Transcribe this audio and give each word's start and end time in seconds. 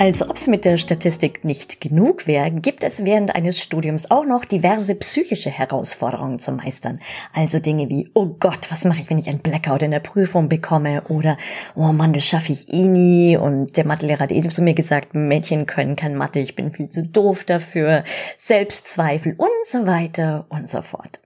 Als 0.00 0.22
ob 0.22 0.36
es 0.36 0.46
mit 0.46 0.64
der 0.64 0.78
Statistik 0.78 1.44
nicht 1.44 1.78
genug 1.82 2.26
wäre, 2.26 2.50
gibt 2.50 2.84
es 2.84 3.04
während 3.04 3.34
eines 3.34 3.60
Studiums 3.60 4.10
auch 4.10 4.24
noch 4.24 4.46
diverse 4.46 4.94
psychische 4.94 5.50
Herausforderungen 5.50 6.38
zu 6.38 6.52
meistern. 6.52 7.00
Also 7.34 7.58
Dinge 7.58 7.90
wie, 7.90 8.10
oh 8.14 8.24
Gott, 8.24 8.70
was 8.70 8.86
mache 8.86 9.00
ich, 9.00 9.10
wenn 9.10 9.18
ich 9.18 9.28
ein 9.28 9.40
Blackout 9.40 9.82
in 9.82 9.90
der 9.90 10.00
Prüfung 10.00 10.48
bekomme? 10.48 11.02
Oder, 11.10 11.36
oh 11.74 11.92
Mann, 11.92 12.14
das 12.14 12.24
schaffe 12.24 12.50
ich 12.50 12.72
eh 12.72 12.88
nie. 12.88 13.36
Und 13.36 13.76
der 13.76 13.86
Mathelehrer 13.86 14.20
hat 14.20 14.32
eh 14.32 14.40
zu 14.40 14.62
mir 14.62 14.72
gesagt, 14.72 15.14
Mädchen 15.14 15.66
können 15.66 15.96
kein 15.96 16.16
Mathe, 16.16 16.40
ich 16.40 16.56
bin 16.56 16.72
viel 16.72 16.88
zu 16.88 17.02
doof 17.02 17.44
dafür. 17.44 18.02
Selbstzweifel 18.38 19.34
und 19.36 19.66
so 19.66 19.86
weiter 19.86 20.46
und 20.48 20.70
so 20.70 20.80
fort. 20.80 21.20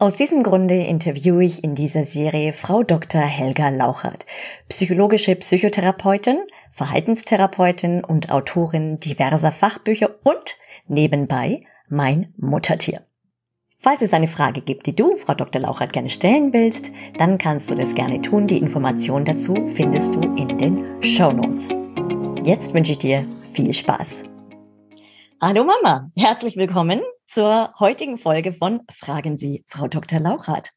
Aus 0.00 0.16
diesem 0.16 0.42
Grunde 0.42 0.76
interviewe 0.76 1.44
ich 1.44 1.62
in 1.62 1.74
dieser 1.74 2.06
Serie 2.06 2.54
Frau 2.54 2.82
Dr. 2.82 3.20
Helga 3.20 3.68
Lauchert, 3.68 4.24
psychologische 4.66 5.36
Psychotherapeutin, 5.36 6.38
Verhaltenstherapeutin 6.70 8.02
und 8.02 8.30
Autorin 8.30 8.98
diverser 8.98 9.52
Fachbücher 9.52 10.08
und 10.24 10.56
nebenbei 10.88 11.60
mein 11.90 12.32
Muttertier. 12.38 13.02
Falls 13.80 14.00
es 14.00 14.14
eine 14.14 14.26
Frage 14.26 14.62
gibt, 14.62 14.86
die 14.86 14.96
du, 14.96 15.16
Frau 15.16 15.34
Dr. 15.34 15.60
Lauchert, 15.60 15.92
gerne 15.92 16.08
stellen 16.08 16.54
willst, 16.54 16.92
dann 17.18 17.36
kannst 17.36 17.70
du 17.70 17.74
das 17.74 17.94
gerne 17.94 18.20
tun. 18.20 18.46
Die 18.46 18.56
Information 18.56 19.26
dazu 19.26 19.66
findest 19.66 20.14
du 20.14 20.22
in 20.22 20.56
den 20.56 21.02
Show 21.02 21.30
Notes. 21.30 21.76
Jetzt 22.42 22.72
wünsche 22.72 22.92
ich 22.92 22.98
dir 22.98 23.26
viel 23.52 23.74
Spaß. 23.74 24.24
Hallo 25.42 25.62
Mama, 25.62 26.08
herzlich 26.16 26.56
willkommen 26.56 27.02
zur 27.30 27.72
heutigen 27.78 28.18
Folge 28.18 28.52
von 28.52 28.80
Fragen 28.90 29.36
Sie 29.36 29.62
Frau 29.68 29.86
Dr. 29.86 30.18
Lauchert. 30.18 30.70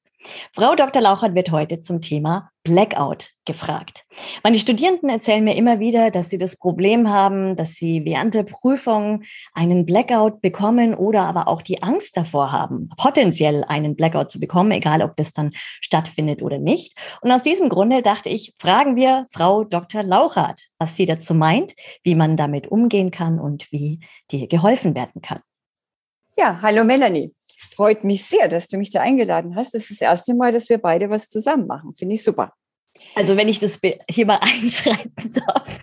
Frau 0.54 0.76
Dr. 0.76 1.02
Lauchert 1.02 1.34
wird 1.34 1.50
heute 1.50 1.82
zum 1.82 2.00
Thema 2.00 2.52
Blackout 2.64 3.32
gefragt. 3.44 4.06
Meine 4.44 4.60
Studierenden 4.60 5.10
erzählen 5.10 5.44
mir 5.44 5.56
immer 5.56 5.80
wieder, 5.80 6.12
dass 6.12 6.30
sie 6.30 6.38
das 6.38 6.56
Problem 6.56 7.10
haben, 7.10 7.56
dass 7.56 7.74
sie 7.74 8.06
während 8.06 8.36
der 8.36 8.44
Prüfung 8.44 9.24
einen 9.56 9.88
Blackout 9.88 10.42
bekommen 10.42 10.94
oder 10.94 11.24
aber 11.24 11.48
auch 11.48 11.64
die 11.64 11.82
Angst 11.82 12.16
davor 12.18 12.52
haben, 12.52 12.88
potenziell 12.98 13.64
einen 13.64 13.96
Blackout 13.96 14.30
zu 14.30 14.40
bekommen, 14.40 14.72
egal 14.72 15.02
ob 15.02 15.16
das 15.16 15.34
dann 15.34 15.54
stattfindet 15.56 16.44
oder 16.44 16.60
nicht. 16.60 16.96
Und 17.22 17.32
aus 17.32 17.42
diesem 17.42 17.68
Grunde 17.68 18.04
dachte 18.04 18.30
ich, 18.30 18.54
fragen 18.60 18.96
wir 18.96 19.26
Frau 19.34 19.64
Dr. 19.64 20.04
Lauchert, 20.04 20.68
was 20.78 20.96
sie 20.96 21.08
dazu 21.08 21.34
meint, 21.34 21.74
wie 22.04 22.14
man 22.14 22.38
damit 22.38 22.68
umgehen 22.68 23.10
kann 23.10 23.40
und 23.40 23.72
wie 23.72 24.02
dir 24.30 24.48
geholfen 24.48 24.94
werden 24.94 25.24
kann. 25.24 25.42
Ja, 26.38 26.60
hallo 26.62 26.84
Melanie 26.84 27.34
freut 27.74 28.04
mich 28.04 28.26
sehr, 28.26 28.48
dass 28.48 28.68
du 28.68 28.78
mich 28.78 28.92
da 28.92 29.02
eingeladen 29.02 29.56
hast. 29.56 29.74
Das 29.74 29.84
ist 29.84 29.92
das 29.92 30.02
erste 30.02 30.34
Mal, 30.36 30.52
dass 30.52 30.70
wir 30.70 30.78
beide 30.78 31.10
was 31.10 31.30
zusammen 31.30 31.68
machen. 31.68 31.94
Finde 31.94 32.16
ich 32.16 32.24
super. 32.24 32.54
Also 33.16 33.36
wenn 33.38 33.50
ich 33.50 33.60
das 33.60 33.80
hier 34.10 34.26
mal 34.26 34.40
einschreiten 34.42 35.34
darf, 35.34 35.80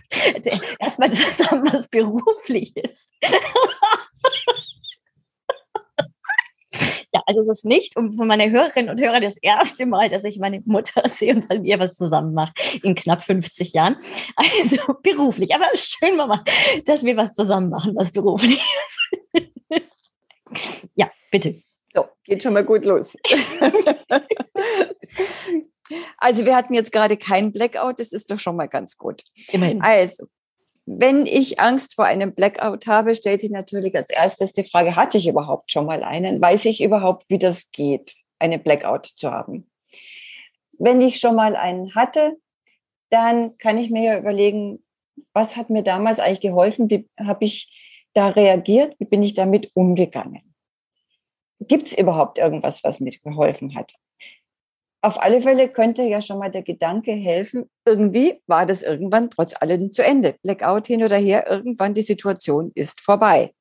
erstmal 0.79 1.11
zusammen 1.11 1.71
was 1.71 1.87
berufliches. 1.89 3.11
ja, 7.13 7.21
also 7.25 7.41
es 7.41 7.49
ist 7.49 7.65
nicht 7.65 7.97
um 7.97 8.13
von 8.13 8.27
meiner 8.27 8.49
Hörerinnen 8.49 8.89
und 8.89 9.01
Hörer 9.01 9.19
das 9.19 9.35
erste 9.37 9.85
Mal, 9.85 10.07
dass 10.09 10.23
ich 10.23 10.39
meine 10.39 10.61
Mutter 10.65 11.07
sehe 11.09 11.35
und 11.35 11.49
mit 11.49 11.65
ihr 11.65 11.79
was 11.79 11.95
zusammen 11.95 12.33
mache 12.33 12.53
in 12.81 12.95
knapp 12.95 13.23
50 13.23 13.73
Jahren. 13.73 13.97
Also 14.37 14.77
beruflich. 15.03 15.53
Aber 15.53 15.67
schön, 15.75 16.15
Mama, 16.15 16.43
dass 16.85 17.03
wir 17.03 17.17
was 17.17 17.35
zusammen 17.35 17.69
machen, 17.69 17.93
was 17.95 18.13
beruflich 18.13 18.61
ist. 19.33 19.50
Ja, 20.95 21.09
bitte. 21.31 21.61
So, 21.93 22.05
geht 22.23 22.43
schon 22.43 22.53
mal 22.53 22.63
gut 22.63 22.85
los. 22.85 23.17
also 26.17 26.45
wir 26.45 26.55
hatten 26.55 26.73
jetzt 26.73 26.91
gerade 26.91 27.17
kein 27.17 27.51
Blackout, 27.51 27.99
das 27.99 28.11
ist 28.11 28.31
doch 28.31 28.39
schon 28.39 28.55
mal 28.55 28.67
ganz 28.67 28.97
gut. 28.97 29.23
Immerhin. 29.51 29.81
Also, 29.81 30.27
wenn 30.85 31.25
ich 31.25 31.59
Angst 31.59 31.95
vor 31.95 32.05
einem 32.05 32.33
Blackout 32.33 32.87
habe, 32.87 33.13
stellt 33.15 33.41
sich 33.41 33.51
natürlich 33.51 33.95
als 33.95 34.09
erstes 34.09 34.53
die 34.53 34.63
Frage, 34.63 34.95
hatte 34.95 35.17
ich 35.17 35.27
überhaupt 35.27 35.71
schon 35.71 35.85
mal 35.85 36.03
einen? 36.03 36.41
Weiß 36.41 36.65
ich 36.65 36.81
überhaupt, 36.81 37.25
wie 37.29 37.39
das 37.39 37.71
geht, 37.71 38.15
einen 38.39 38.61
Blackout 38.61 39.05
zu 39.05 39.31
haben? 39.31 39.69
Wenn 40.79 41.01
ich 41.01 41.19
schon 41.19 41.35
mal 41.35 41.55
einen 41.55 41.93
hatte, 41.93 42.37
dann 43.09 43.57
kann 43.57 43.77
ich 43.77 43.91
mir 43.91 44.03
ja 44.03 44.17
überlegen, 44.17 44.83
was 45.33 45.55
hat 45.55 45.69
mir 45.69 45.83
damals 45.83 46.19
eigentlich 46.19 46.41
geholfen? 46.41 46.89
Wie 46.89 47.07
habe 47.19 47.45
ich 47.45 47.90
da 48.13 48.27
reagiert? 48.29 48.95
Wie 48.99 49.05
bin 49.05 49.23
ich 49.23 49.33
damit 49.33 49.71
umgegangen? 49.73 50.51
gibt 51.67 51.87
es 51.87 51.97
überhaupt 51.97 52.37
irgendwas, 52.37 52.83
was 52.83 52.99
mir 52.99 53.11
geholfen 53.23 53.75
hat? 53.75 53.93
Auf 55.03 55.21
alle 55.21 55.41
Fälle 55.41 55.69
könnte 55.69 56.03
ja 56.03 56.21
schon 56.21 56.37
mal 56.37 56.51
der 56.51 56.61
Gedanke 56.61 57.11
helfen, 57.11 57.69
irgendwie 57.85 58.39
war 58.45 58.65
das 58.65 58.83
irgendwann 58.83 59.31
trotz 59.31 59.59
allem 59.59 59.91
zu 59.91 60.03
Ende. 60.03 60.35
Blackout 60.43 60.87
hin 60.87 61.03
oder 61.03 61.17
her, 61.17 61.49
irgendwann 61.49 61.95
die 61.95 62.03
Situation 62.03 62.71
ist 62.75 63.01
vorbei. 63.01 63.51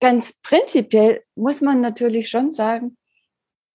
Ganz 0.00 0.34
prinzipiell 0.42 1.22
muss 1.36 1.60
man 1.60 1.80
natürlich 1.80 2.28
schon 2.28 2.50
sagen, 2.50 2.96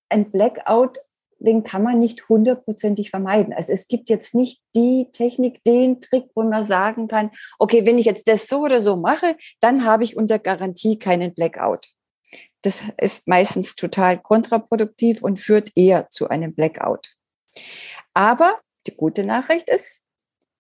ein 0.09 0.29
Blackout, 0.31 0.97
den 1.45 1.63
kann 1.63 1.83
man 1.83 1.99
nicht 1.99 2.29
hundertprozentig 2.29 3.09
vermeiden. 3.09 3.53
Also 3.53 3.73
es 3.73 3.87
gibt 3.87 4.09
jetzt 4.09 4.33
nicht 4.35 4.61
die 4.75 5.07
Technik, 5.11 5.63
den 5.63 5.99
Trick, 5.99 6.25
wo 6.35 6.43
man 6.43 6.63
sagen 6.63 7.07
kann, 7.07 7.31
okay, 7.59 7.85
wenn 7.85 7.97
ich 7.97 8.05
jetzt 8.05 8.27
das 8.27 8.47
so 8.47 8.61
oder 8.61 8.81
so 8.81 8.95
mache, 8.95 9.35
dann 9.59 9.85
habe 9.85 10.03
ich 10.03 10.17
unter 10.17 10.39
Garantie 10.39 10.99
keinen 10.99 11.33
Blackout. 11.33 11.87
Das 12.61 12.83
ist 12.97 13.27
meistens 13.27 13.75
total 13.75 14.21
kontraproduktiv 14.21 15.23
und 15.23 15.39
führt 15.39 15.71
eher 15.75 16.09
zu 16.09 16.29
einem 16.29 16.53
Blackout. 16.53 17.15
Aber 18.13 18.59
die 18.87 18.95
gute 18.95 19.23
Nachricht 19.23 19.69
ist, 19.69 20.03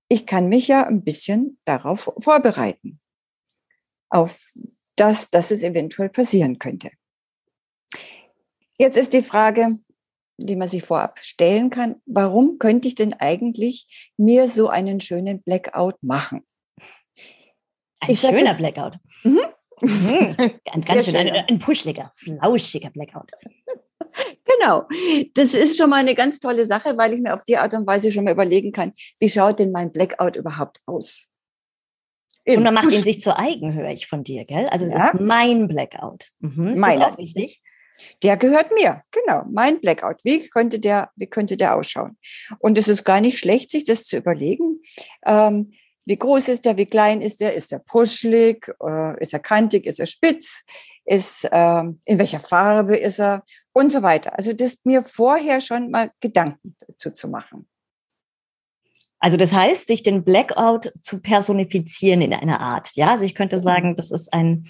ich 0.07 0.25
kann 0.25 0.49
mich 0.49 0.67
ja 0.67 0.85
ein 0.85 1.03
bisschen 1.03 1.59
darauf 1.63 2.11
vorbereiten, 2.17 2.99
auf 4.09 4.51
das, 4.95 5.29
dass 5.29 5.51
es 5.51 5.63
eventuell 5.63 6.09
passieren 6.09 6.59
könnte. 6.59 6.91
Jetzt 8.77 8.97
ist 8.97 9.13
die 9.13 9.21
Frage, 9.21 9.77
die 10.37 10.55
man 10.55 10.67
sich 10.67 10.83
vorab 10.83 11.19
stellen 11.19 11.69
kann, 11.69 12.01
warum 12.05 12.57
könnte 12.57 12.87
ich 12.87 12.95
denn 12.95 13.13
eigentlich 13.13 14.11
mir 14.17 14.47
so 14.47 14.69
einen 14.69 14.99
schönen 14.99 15.41
Blackout 15.43 16.01
machen? 16.01 16.41
Ein 17.99 18.15
schöner 18.15 18.43
das, 18.43 18.57
Blackout. 18.57 18.97
Mhm. 19.23 19.39
Mhm. 19.83 20.35
Ganz, 20.63 20.85
ganz 20.85 21.05
schön. 21.05 21.15
Ein, 21.15 21.45
ein 21.47 21.57
puschliger, 21.57 22.11
flauschiger 22.15 22.91
Blackout. 22.91 23.31
Genau. 24.45 24.87
Das 25.35 25.53
ist 25.53 25.77
schon 25.77 25.89
mal 25.89 26.01
eine 26.01 26.15
ganz 26.15 26.39
tolle 26.39 26.65
Sache, 26.65 26.97
weil 26.97 27.13
ich 27.13 27.21
mir 27.21 27.33
auf 27.33 27.43
die 27.45 27.57
Art 27.57 27.73
und 27.73 27.87
Weise 27.87 28.11
schon 28.11 28.25
mal 28.25 28.33
überlegen 28.33 28.71
kann, 28.71 28.93
wie 29.19 29.29
schaut 29.29 29.59
denn 29.59 29.71
mein 29.71 29.91
Blackout 29.91 30.35
überhaupt 30.35 30.79
aus? 30.85 31.29
Im 32.43 32.57
und 32.57 32.63
man 32.63 32.73
macht 32.73 32.91
ihn 32.91 33.03
sich 33.03 33.21
zu 33.21 33.37
eigen, 33.37 33.73
höre 33.73 33.91
ich 33.91 34.07
von 34.07 34.23
dir, 34.23 34.45
gell? 34.45 34.67
Also 34.69 34.85
es 34.85 34.91
ja. 34.91 35.09
ist 35.09 35.21
mein 35.21 35.67
Blackout. 35.67 36.29
Mhm. 36.39 36.69
Ist 36.69 36.79
Meiner. 36.79 37.05
das 37.05 37.13
auch 37.13 37.17
wichtig? 37.19 37.61
Der 38.23 38.37
gehört 38.37 38.71
mir, 38.71 39.03
genau, 39.11 39.43
mein 39.49 39.79
Blackout. 39.79 40.23
Wie 40.23 40.47
könnte 40.49 40.79
der, 40.79 41.09
wie 41.15 41.27
könnte 41.27 41.57
der 41.57 41.75
ausschauen? 41.75 42.17
Und 42.59 42.77
es 42.77 42.87
ist 42.87 43.03
gar 43.03 43.21
nicht 43.21 43.39
schlecht, 43.39 43.71
sich 43.71 43.83
das 43.83 44.03
zu 44.03 44.17
überlegen. 44.17 44.81
Ähm, 45.25 45.73
wie 46.05 46.17
groß 46.17 46.49
ist 46.49 46.65
der? 46.65 46.77
Wie 46.77 46.85
klein 46.85 47.21
ist 47.21 47.41
der? 47.41 47.53
Ist 47.53 47.71
er 47.71 47.79
puschlig? 47.79 48.67
Äh, 48.83 49.19
ist 49.21 49.33
er 49.33 49.39
kantig? 49.39 49.85
Ist 49.85 49.99
er 49.99 50.07
spitz? 50.07 50.65
Ist, 51.05 51.45
äh, 51.45 51.83
in 52.05 52.19
welcher 52.19 52.39
Farbe 52.39 52.97
ist 52.97 53.19
er? 53.19 53.43
Und 53.73 53.91
so 53.91 54.01
weiter. 54.01 54.37
Also 54.37 54.53
das 54.53 54.77
mir 54.83 55.03
vorher 55.03 55.61
schon 55.61 55.91
mal 55.91 56.11
Gedanken 56.19 56.75
dazu 56.87 57.11
zu 57.11 57.27
machen. 57.27 57.67
Also 59.21 59.37
das 59.37 59.53
heißt, 59.53 59.85
sich 59.85 60.01
den 60.01 60.23
Blackout 60.23 60.91
zu 61.01 61.21
personifizieren 61.21 62.23
in 62.23 62.33
einer 62.33 62.59
Art. 62.59 62.89
Ja, 62.95 63.11
also 63.11 63.23
ich 63.23 63.35
könnte 63.35 63.57
mhm. 63.57 63.61
sagen, 63.61 63.95
das 63.95 64.11
ist 64.11 64.33
ein 64.33 64.67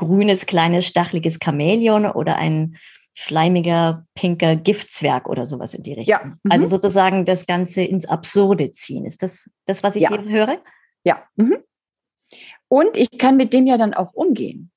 grünes, 0.00 0.46
kleines, 0.46 0.86
stacheliges 0.86 1.38
Chamäleon 1.42 2.06
oder 2.06 2.36
ein 2.36 2.78
schleimiger, 3.12 4.06
pinker 4.14 4.56
Giftzwerg 4.56 5.28
oder 5.28 5.44
sowas 5.44 5.74
in 5.74 5.82
die 5.82 5.92
Richtung. 5.92 6.10
Ja. 6.10 6.24
Mhm. 6.24 6.50
Also 6.50 6.68
sozusagen 6.68 7.26
das 7.26 7.46
Ganze 7.46 7.82
ins 7.82 8.06
Absurde 8.06 8.72
ziehen. 8.72 9.04
Ist 9.04 9.22
das 9.22 9.50
das, 9.66 9.82
was 9.82 9.96
ich 9.96 10.02
ja. 10.02 10.08
hier 10.08 10.24
höre? 10.24 10.62
Ja. 11.04 11.22
Mhm. 11.36 11.58
Und 12.68 12.96
ich 12.96 13.18
kann 13.18 13.36
mit 13.36 13.52
dem 13.52 13.66
ja 13.66 13.76
dann 13.76 13.92
auch 13.92 14.14
umgehen. 14.14 14.70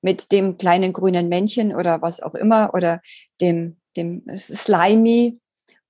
Mit 0.00 0.30
dem 0.30 0.58
kleinen 0.58 0.92
grünen 0.92 1.28
Männchen 1.28 1.74
oder 1.74 2.00
was 2.00 2.20
auch 2.22 2.36
immer 2.36 2.70
oder 2.72 3.00
dem, 3.40 3.78
dem 3.96 4.22
Slimy 4.36 5.40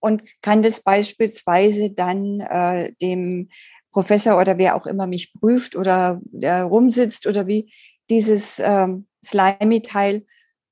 und 0.00 0.22
kann 0.40 0.62
das 0.62 0.80
beispielsweise 0.80 1.90
dann 1.90 2.40
äh, 2.40 2.92
dem 3.02 3.50
Professor 3.92 4.38
oder 4.38 4.56
wer 4.56 4.76
auch 4.76 4.86
immer 4.86 5.06
mich 5.06 5.34
prüft 5.34 5.76
oder 5.76 6.20
der 6.24 6.64
rumsitzt 6.64 7.26
oder 7.26 7.46
wie, 7.46 7.70
dieses 8.10 8.58
ähm, 8.58 9.06
Slimy-Teil 9.24 10.26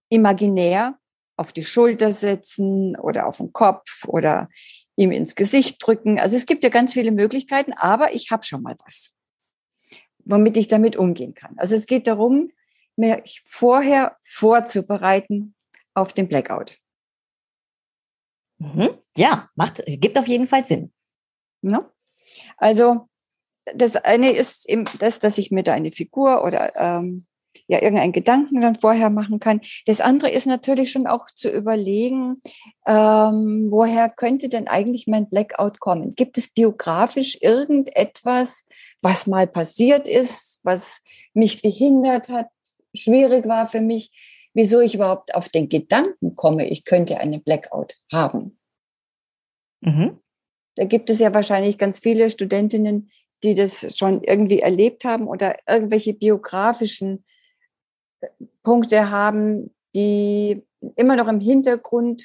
imaginär 0.09 0.99
auf 1.37 1.53
die 1.53 1.65
Schulter 1.65 2.12
setzen 2.12 2.97
oder 2.97 3.27
auf 3.27 3.38
den 3.38 3.53
Kopf 3.53 4.05
oder 4.06 4.49
ihm 4.97 5.12
ins 5.12 5.35
Gesicht 5.35 5.87
drücken. 5.87 6.19
Also 6.19 6.37
es 6.37 6.47
gibt 6.47 6.65
ja 6.65 6.71
ganz 6.71 6.94
viele 6.94 7.12
Möglichkeiten, 7.12 7.73
aber 7.75 8.15
ich 8.15 8.31
habe 8.31 8.44
schon 8.44 8.62
mal 8.62 8.77
was, 8.85 9.17
womit 10.25 10.56
ich 10.56 10.69
damit 10.69 10.97
umgehen 10.97 11.35
kann. 11.35 11.55
Also 11.59 11.75
es 11.75 11.87
geht 11.87 12.06
darum, 12.06 12.50
mir 12.97 13.23
vorher 13.44 14.17
vorzubereiten 14.23 15.55
auf 15.94 16.15
den 16.15 16.29
Blackout. 16.29 16.79
Mhm. 18.59 18.97
Ja, 19.17 19.50
macht, 19.55 19.82
gibt 19.87 20.19
auf 20.19 20.29
jeden 20.29 20.47
Fall 20.47 20.65
Sinn. 20.65 20.93
Ja. 21.61 21.91
Also 22.56 23.09
das 23.75 23.97
eine 23.97 24.31
ist 24.31 24.69
eben 24.69 24.85
das, 24.99 25.19
dass 25.19 25.39
ich 25.39 25.51
mir 25.51 25.63
da 25.63 25.73
eine 25.73 25.93
Figur 25.93 26.45
oder 26.45 26.71
ähm, 26.77 27.27
ja 27.69 27.83
irgendeinen 27.83 28.13
Gedanken 28.13 28.61
dann 28.61 28.77
vorher 28.77 29.11
machen 29.11 29.41
kann. 29.41 29.61
Das 29.87 30.01
andere 30.01 30.31
ist 30.31 30.47
natürlich 30.47 30.93
schon 30.93 31.07
auch 31.07 31.27
zu 31.27 31.51
überlegen, 31.51 32.43
ähm, 32.87 33.69
woher 33.71 34.09
könnte 34.09 34.49
denn 34.49 34.69
eigentlich 34.69 35.07
mein 35.07 35.29
Blackout 35.29 35.81
kommen? 35.81 36.15
Gibt 36.15 36.39
es 36.39 36.53
biografisch 36.53 37.39
irgendetwas, 37.41 38.69
was 39.03 39.27
mal 39.27 39.47
passiert 39.47 40.07
ist, 40.09 40.61
was 40.63 41.03
mich 41.35 41.63
behindert 41.63 42.29
hat, 42.29 42.49
schwierig 42.95 43.47
war 43.47 43.67
für 43.67 43.81
mich, 43.81 44.11
wieso 44.55 44.81
ich 44.81 44.95
überhaupt 44.95 45.35
auf 45.35 45.49
den 45.49 45.69
Gedanken 45.69 46.35
komme, 46.35 46.67
ich 46.69 46.85
könnte 46.85 47.19
einen 47.19 47.43
Blackout 47.43 47.97
haben? 48.13 48.59
Mhm. 49.81 50.19
Da 50.77 50.85
gibt 50.85 51.11
es 51.11 51.19
ja 51.19 51.33
wahrscheinlich 51.33 51.79
ganz 51.79 51.99
viele 51.99 52.31
Studentinnen, 52.31 53.11
die 53.43 53.55
das 53.55 53.97
schon 53.97 54.23
irgendwie 54.23 54.61
erlebt 54.61 55.05
haben 55.05 55.29
oder 55.29 55.56
irgendwelche 55.69 56.15
biografischen 56.15 57.25
äh, 58.21 58.29
Punkte 58.62 59.11
haben, 59.11 59.75
die 59.94 60.62
immer 60.97 61.17
noch 61.17 61.29
im 61.29 61.41
Hintergrund 61.41 62.23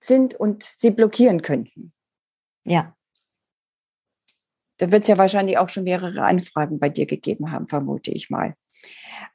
sind 0.00 0.34
und 0.34 0.62
sie 0.62 0.90
blockieren 0.90 1.42
könnten. 1.42 1.92
Ja. 2.64 2.94
Da 4.78 4.92
wird 4.92 5.02
es 5.02 5.08
ja 5.08 5.18
wahrscheinlich 5.18 5.58
auch 5.58 5.68
schon 5.68 5.84
mehrere 5.84 6.22
Anfragen 6.22 6.78
bei 6.78 6.88
dir 6.88 7.06
gegeben 7.06 7.50
haben, 7.50 7.66
vermute 7.66 8.12
ich 8.12 8.30
mal. 8.30 8.54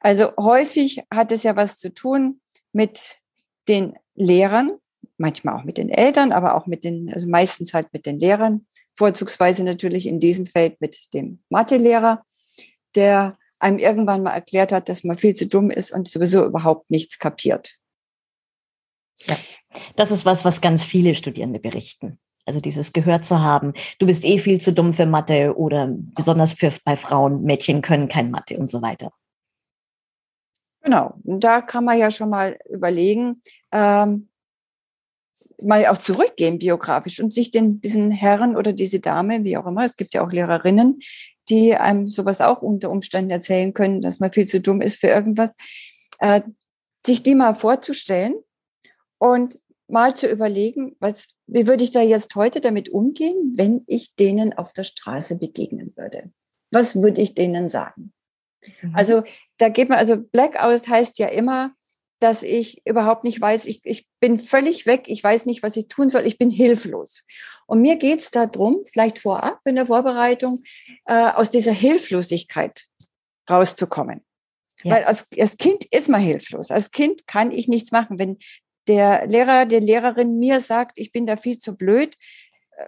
Also 0.00 0.34
häufig 0.38 1.02
hat 1.12 1.32
es 1.32 1.42
ja 1.42 1.54
was 1.54 1.78
zu 1.78 1.92
tun 1.92 2.40
mit 2.72 3.20
den 3.68 3.94
Lehrern, 4.14 4.78
manchmal 5.18 5.54
auch 5.54 5.64
mit 5.64 5.78
den 5.78 5.88
Eltern, 5.88 6.32
aber 6.32 6.54
auch 6.54 6.66
mit 6.66 6.84
den, 6.84 7.12
also 7.12 7.28
meistens 7.28 7.74
halt 7.74 7.92
mit 7.92 8.06
den 8.06 8.18
Lehrern, 8.18 8.66
vorzugsweise 8.96 9.64
natürlich 9.64 10.06
in 10.06 10.20
diesem 10.20 10.46
Feld 10.46 10.80
mit 10.80 11.12
dem 11.14 11.42
Mathelehrer, 11.48 12.24
der 12.94 13.38
einem 13.58 13.78
irgendwann 13.78 14.22
mal 14.22 14.32
erklärt 14.32 14.72
hat, 14.72 14.88
dass 14.88 15.04
man 15.04 15.16
viel 15.16 15.34
zu 15.34 15.46
dumm 15.46 15.70
ist 15.70 15.92
und 15.92 16.08
sowieso 16.08 16.44
überhaupt 16.44 16.90
nichts 16.90 17.18
kapiert. 17.18 17.76
Ja, 19.26 19.36
das 19.96 20.10
ist 20.10 20.24
was, 20.24 20.44
was 20.44 20.60
ganz 20.60 20.84
viele 20.84 21.14
Studierende 21.14 21.60
berichten. 21.60 22.18
Also 22.46 22.60
dieses 22.60 22.92
gehört 22.92 23.24
zu 23.24 23.40
haben, 23.40 23.72
du 23.98 24.06
bist 24.06 24.24
eh 24.24 24.38
viel 24.38 24.60
zu 24.60 24.72
dumm 24.72 24.92
für 24.92 25.06
Mathe 25.06 25.56
oder 25.56 25.88
besonders 25.90 26.52
für, 26.52 26.72
bei 26.84 26.96
Frauen, 26.96 27.42
Mädchen 27.42 27.80
können 27.80 28.08
kein 28.08 28.30
Mathe 28.30 28.58
und 28.58 28.70
so 28.70 28.82
weiter. 28.82 29.12
Genau, 30.82 31.14
da 31.24 31.62
kann 31.62 31.84
man 31.84 31.98
ja 31.98 32.10
schon 32.10 32.28
mal 32.28 32.58
überlegen, 32.68 33.40
ähm, 33.72 34.28
mal 35.62 35.86
auch 35.86 35.98
zurückgehen 35.98 36.58
biografisch 36.58 37.20
und 37.20 37.32
sich 37.32 37.50
den, 37.50 37.80
diesen 37.80 38.10
Herren 38.10 38.56
oder 38.56 38.72
diese 38.72 39.00
Dame, 39.00 39.44
wie 39.44 39.56
auch 39.56 39.66
immer, 39.66 39.84
es 39.84 39.96
gibt 39.96 40.14
ja 40.14 40.24
auch 40.24 40.32
Lehrerinnen, 40.32 40.98
die 41.48 41.74
einem 41.76 42.08
sowas 42.08 42.40
auch 42.40 42.62
unter 42.62 42.90
Umständen 42.90 43.30
erzählen 43.30 43.74
können, 43.74 44.00
dass 44.00 44.20
man 44.20 44.32
viel 44.32 44.46
zu 44.46 44.60
dumm 44.60 44.80
ist 44.80 44.96
für 44.96 45.08
irgendwas, 45.08 45.54
äh, 46.18 46.42
sich 47.06 47.22
die 47.22 47.34
mal 47.34 47.54
vorzustellen 47.54 48.34
und 49.18 49.58
mal 49.88 50.14
zu 50.16 50.26
überlegen, 50.26 50.96
was, 51.00 51.34
wie 51.46 51.66
würde 51.66 51.84
ich 51.84 51.92
da 51.92 52.00
jetzt 52.00 52.34
heute 52.34 52.60
damit 52.60 52.88
umgehen, 52.88 53.52
wenn 53.56 53.84
ich 53.86 54.14
denen 54.14 54.52
auf 54.52 54.72
der 54.72 54.84
Straße 54.84 55.38
begegnen 55.38 55.92
würde? 55.96 56.32
Was 56.70 56.96
würde 57.00 57.20
ich 57.20 57.34
denen 57.34 57.68
sagen? 57.68 58.12
Mhm. 58.82 58.94
Also 58.94 59.22
da 59.58 59.68
geht 59.68 59.88
man, 59.88 59.98
also 59.98 60.16
Blackout 60.16 60.88
heißt 60.88 61.18
ja 61.18 61.28
immer, 61.28 61.74
dass 62.24 62.42
ich 62.42 62.80
überhaupt 62.86 63.22
nicht 63.22 63.38
weiß, 63.38 63.66
ich, 63.66 63.82
ich 63.84 64.08
bin 64.18 64.40
völlig 64.40 64.86
weg, 64.86 65.04
ich 65.08 65.22
weiß 65.22 65.44
nicht, 65.44 65.62
was 65.62 65.76
ich 65.76 65.88
tun 65.88 66.08
soll, 66.08 66.24
ich 66.24 66.38
bin 66.38 66.48
hilflos. 66.48 67.26
Und 67.66 67.82
mir 67.82 67.96
geht 67.96 68.20
es 68.20 68.30
darum, 68.30 68.82
vielleicht 68.86 69.18
vorab 69.18 69.60
in 69.66 69.74
der 69.74 69.84
Vorbereitung, 69.84 70.62
äh, 71.04 71.28
aus 71.32 71.50
dieser 71.50 71.72
Hilflosigkeit 71.72 72.86
rauszukommen. 73.48 74.24
Ja. 74.84 74.94
Weil 74.94 75.04
als, 75.04 75.26
als 75.38 75.58
Kind 75.58 75.84
ist 75.84 76.08
man 76.08 76.22
hilflos. 76.22 76.70
Als 76.70 76.92
Kind 76.92 77.26
kann 77.26 77.50
ich 77.50 77.68
nichts 77.68 77.92
machen. 77.92 78.18
Wenn 78.18 78.38
der 78.88 79.26
Lehrer, 79.26 79.66
der 79.66 79.80
Lehrerin 79.80 80.38
mir 80.38 80.62
sagt, 80.62 80.98
ich 80.98 81.12
bin 81.12 81.26
da 81.26 81.36
viel 81.36 81.58
zu 81.58 81.76
blöd, 81.76 82.16
äh, 82.78 82.86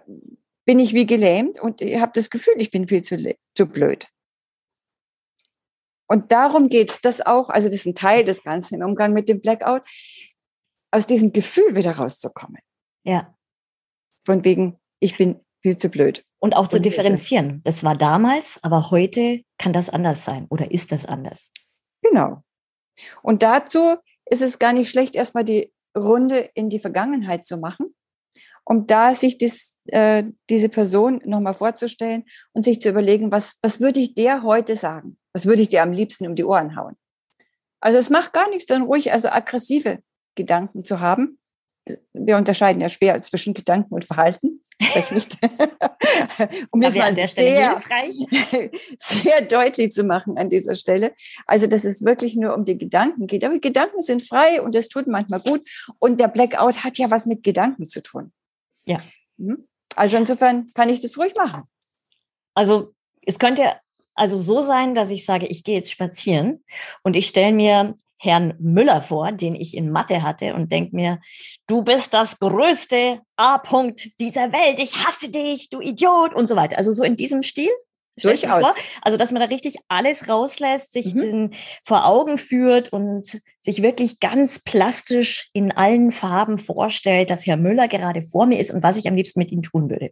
bin 0.65 0.79
ich 0.79 0.95
wie 0.95 1.05
gelähmt 1.05 1.61
und 1.61 1.81
ich 1.81 1.99
habe 1.99 2.13
das 2.15 2.31
Gefühl, 2.31 2.55
ich 2.57 2.71
bin 2.71 2.87
viel 2.87 3.03
zu, 3.03 3.35
zu 3.53 3.67
blöd. 3.67 4.07
Und 6.07 6.31
darum 6.31 6.69
geht's 6.69 7.01
das 7.01 7.25
auch, 7.25 7.49
also 7.49 7.67
das 7.67 7.75
ist 7.77 7.85
ein 7.85 7.95
Teil 7.95 8.23
des 8.23 8.43
Ganzen 8.43 8.75
im 8.81 8.87
Umgang 8.87 9.13
mit 9.13 9.29
dem 9.29 9.41
Blackout, 9.41 9.83
aus 10.91 11.05
diesem 11.05 11.33
Gefühl 11.33 11.75
wieder 11.75 11.91
rauszukommen. 11.91 12.61
Ja. 13.03 13.35
Von 14.23 14.45
wegen, 14.45 14.79
ich 14.99 15.17
bin 15.17 15.39
viel 15.61 15.77
zu 15.77 15.89
blöd. 15.89 16.23
Und 16.39 16.55
auch 16.55 16.67
zu 16.67 16.79
differenzieren. 16.79 17.61
Das 17.63 17.83
war 17.83 17.95
damals, 17.95 18.59
aber 18.63 18.91
heute 18.91 19.41
kann 19.57 19.73
das 19.73 19.89
anders 19.89 20.23
sein 20.23 20.45
oder 20.49 20.71
ist 20.71 20.91
das 20.91 21.05
anders? 21.05 21.51
Genau. 22.03 22.43
Und 23.23 23.41
dazu 23.41 23.95
ist 24.25 24.41
es 24.41 24.59
gar 24.59 24.71
nicht 24.73 24.89
schlecht, 24.89 25.15
erstmal 25.15 25.43
die 25.43 25.73
Runde 25.97 26.49
in 26.53 26.69
die 26.69 26.79
Vergangenheit 26.79 27.45
zu 27.45 27.57
machen, 27.57 27.95
um 28.65 28.85
da 28.85 29.13
sich 29.13 29.37
das, 29.37 29.77
äh, 29.87 30.25
diese 30.49 30.69
Person 30.69 31.21
nochmal 31.25 31.53
vorzustellen 31.53 32.25
und 32.53 32.63
sich 32.63 32.79
zu 32.79 32.89
überlegen, 32.89 33.31
was, 33.31 33.55
was 33.61 33.79
würde 33.79 33.99
ich 33.99 34.13
der 34.13 34.43
heute 34.43 34.75
sagen? 34.75 35.17
Was 35.37 35.45
würde 35.45 35.61
ich 35.61 35.69
dir 35.69 35.83
am 35.83 35.91
liebsten 35.91 36.25
um 36.25 36.33
die 36.33 36.43
Ohren 36.43 36.75
hauen? 36.75 36.95
Also 37.79 37.99
es 37.99 38.09
macht 38.09 38.33
gar 38.33 38.49
nichts, 38.49 38.65
dann 38.65 38.81
ruhig 38.81 39.11
also 39.11 39.29
aggressive 39.29 39.99
Gedanken 40.33 40.83
zu 40.83 40.99
haben. 40.99 41.37
Wir 42.11 42.37
unterscheiden 42.37 42.81
ja 42.81 42.89
schwer 42.89 43.21
zwischen 43.21 43.53
Gedanken 43.53 43.93
und 43.93 44.03
Verhalten. 44.03 44.61
nicht. 45.11 45.37
um 46.71 46.81
das 46.81 46.95
mal 46.95 47.13
sehr, 47.13 47.79
sehr 48.97 49.41
deutlich 49.41 49.91
zu 49.91 50.05
machen 50.05 50.39
an 50.39 50.49
dieser 50.49 50.73
Stelle. 50.73 51.13
Also, 51.45 51.67
dass 51.67 51.85
es 51.85 52.03
wirklich 52.03 52.35
nur 52.35 52.55
um 52.55 52.65
die 52.65 52.79
Gedanken 52.79 53.27
geht. 53.27 53.43
Aber 53.43 53.59
Gedanken 53.59 54.01
sind 54.01 54.23
frei 54.23 54.59
und 54.59 54.73
das 54.73 54.87
tut 54.87 55.05
manchmal 55.05 55.41
gut. 55.41 55.61
Und 55.99 56.19
der 56.19 56.29
Blackout 56.29 56.83
hat 56.83 56.97
ja 56.97 57.11
was 57.11 57.27
mit 57.27 57.43
Gedanken 57.43 57.87
zu 57.87 58.01
tun. 58.01 58.33
Ja. 58.87 58.97
Hm? 59.37 59.63
Also 59.95 60.17
insofern 60.17 60.73
kann 60.73 60.89
ich 60.89 60.99
das 60.99 61.15
ruhig 61.15 61.35
machen. 61.35 61.65
Also 62.55 62.95
es 63.21 63.37
könnte 63.37 63.75
also 64.17 64.39
so 64.41 64.61
sein, 64.61 64.95
dass 64.95 65.11
ich 65.11 65.25
sage, 65.25 65.45
ich 65.45 65.63
gehe 65.63 65.75
jetzt 65.75 65.91
spazieren 65.91 66.63
und 67.03 67.15
ich 67.15 67.27
stelle 67.27 67.53
mir 67.53 67.95
Herrn 68.19 68.55
Müller 68.59 69.01
vor, 69.01 69.31
den 69.31 69.55
ich 69.55 69.77
in 69.77 69.91
Mathe 69.91 70.23
hatte 70.23 70.55
und 70.55 70.71
denke 70.71 70.95
mir, 70.95 71.19
du 71.67 71.83
bist 71.83 72.15
das 72.15 72.39
größte 72.39 73.21
A-Punkt 73.35 74.19
dieser 74.19 74.51
Welt, 74.51 74.79
ich 74.79 74.95
hasse 74.95 75.29
dich, 75.29 75.69
du 75.69 75.81
Idiot 75.81 76.33
und 76.33 76.49
so 76.49 76.55
weiter. 76.55 76.77
Also 76.77 76.91
so 76.91 77.03
in 77.03 77.15
diesem 77.15 77.43
Stil. 77.43 77.69
Durchaus. 78.21 78.65
Also, 79.01 79.17
dass 79.17 79.31
man 79.31 79.41
da 79.41 79.47
richtig 79.47 79.75
alles 79.87 80.27
rauslässt, 80.27 80.91
sich 80.91 81.13
mhm. 81.13 81.19
den 81.19 81.53
vor 81.83 82.05
Augen 82.05 82.37
führt 82.37 82.91
und 82.91 83.41
sich 83.59 83.81
wirklich 83.81 84.19
ganz 84.19 84.59
plastisch 84.59 85.49
in 85.53 85.71
allen 85.71 86.11
Farben 86.11 86.57
vorstellt, 86.57 87.29
dass 87.29 87.45
Herr 87.45 87.57
Müller 87.57 87.87
gerade 87.87 88.21
vor 88.21 88.45
mir 88.45 88.59
ist 88.59 88.71
und 88.71 88.83
was 88.83 88.97
ich 88.97 89.07
am 89.07 89.15
liebsten 89.15 89.39
mit 89.39 89.51
ihm 89.51 89.61
tun 89.61 89.89
würde. 89.89 90.11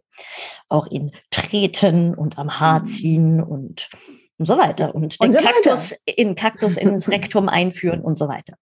Auch 0.68 0.86
ihn 0.86 1.12
treten 1.30 2.14
und 2.14 2.38
am 2.38 2.60
Haar 2.60 2.80
mhm. 2.80 2.84
ziehen 2.84 3.42
und, 3.42 3.88
und 4.38 4.46
so 4.46 4.56
weiter. 4.56 4.94
Und 4.94 5.20
den 5.20 5.28
und 5.28 5.34
so 5.34 5.40
Kaktus, 5.40 5.92
weiter. 5.92 6.18
in 6.18 6.34
Kaktus 6.34 6.76
ins 6.76 7.10
Rektum 7.10 7.48
einführen 7.48 8.00
und 8.00 8.16
so 8.16 8.28
weiter. 8.28 8.56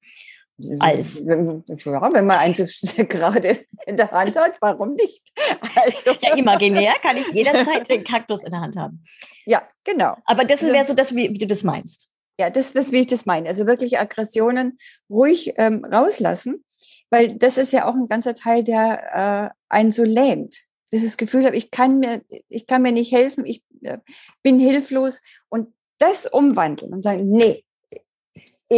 Alles. 0.79 1.19
Ja, 1.19 1.27
wenn 1.27 2.27
man 2.27 2.39
eins 2.39 2.59
gerade 3.09 3.67
in 3.87 3.97
der 3.97 4.11
Hand 4.13 4.37
hat, 4.37 4.55
warum 4.61 4.95
nicht? 4.95 5.33
Also. 5.75 6.13
Ja, 6.21 6.37
imaginär 6.37 6.95
kann 7.03 7.17
ich 7.17 7.27
jederzeit 7.33 7.89
den 7.89 8.05
Kaktus 8.05 8.45
in 8.45 8.51
der 8.51 8.61
Hand 8.61 8.77
haben. 8.77 9.03
Ja, 9.47 9.69
genau. 9.83 10.17
Aber 10.25 10.45
das 10.45 10.63
also, 10.63 10.73
wäre 10.73 10.85
so 10.85 10.95
das, 10.95 11.15
wie, 11.15 11.31
wie, 11.31 11.39
du 11.39 11.47
das 11.47 11.65
meinst. 11.65 12.11
Ja, 12.39 12.51
das 12.51 12.67
ist 12.67 12.77
das, 12.77 12.93
wie 12.93 13.01
ich 13.01 13.07
das 13.09 13.27
meine. 13.27 13.49
Also 13.49 13.67
wirklich 13.67 13.99
Aggressionen 13.99 14.79
ruhig 15.11 15.55
ähm, 15.57 15.85
rauslassen, 15.85 16.65
weil 17.11 17.37
das 17.37 17.59
ist 17.59 17.73
ja 17.73 17.87
auch 17.87 17.95
ein 17.95 18.07
ganzer 18.07 18.35
Teil, 18.35 18.63
der 18.63 19.51
äh, 19.51 19.75
einen 19.75 19.91
so 19.91 20.05
lähmt. 20.05 20.57
Dieses 20.93 21.17
Gefühl 21.17 21.45
habe, 21.45 21.57
ich 21.57 21.73
kann 21.73 21.99
mir, 21.99 22.23
ich 22.49 22.67
kann 22.67 22.83
mir 22.83 22.93
nicht 22.93 23.11
helfen, 23.11 23.45
ich 23.45 23.63
äh, 23.83 23.99
bin 24.43 24.61
hilflos 24.61 25.21
und 25.49 25.73
das 25.99 26.27
umwandeln 26.27 26.93
und 26.93 27.03
sagen, 27.03 27.29
nee, 27.29 27.65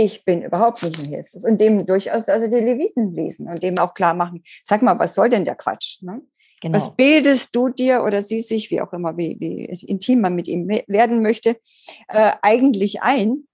ich 0.04 0.24
bin 0.24 0.42
überhaupt 0.42 0.82
nicht 0.82 0.98
mehr 0.98 1.18
hilflos. 1.18 1.44
Und 1.44 1.60
dem 1.60 1.86
durchaus 1.86 2.28
also 2.28 2.46
die 2.46 2.58
Leviten 2.58 3.12
lesen 3.14 3.48
und 3.48 3.62
dem 3.62 3.78
auch 3.78 3.94
klar 3.94 4.14
machen, 4.14 4.42
sag 4.64 4.82
mal, 4.82 4.98
was 4.98 5.14
soll 5.14 5.28
denn 5.28 5.44
der 5.44 5.54
Quatsch? 5.54 6.02
Ne? 6.02 6.22
Genau. 6.60 6.76
Was 6.76 6.94
bildest 6.96 7.54
du 7.54 7.68
dir 7.68 8.02
oder 8.02 8.22
sie 8.22 8.40
sich, 8.40 8.70
wie 8.70 8.80
auch 8.80 8.92
immer, 8.92 9.16
wie, 9.16 9.36
wie 9.38 9.64
intim 9.86 10.20
man 10.20 10.34
mit 10.34 10.48
ihm 10.48 10.68
werden 10.68 11.22
möchte, 11.22 11.56
äh, 12.08 12.32
eigentlich 12.42 13.02
ein? 13.02 13.46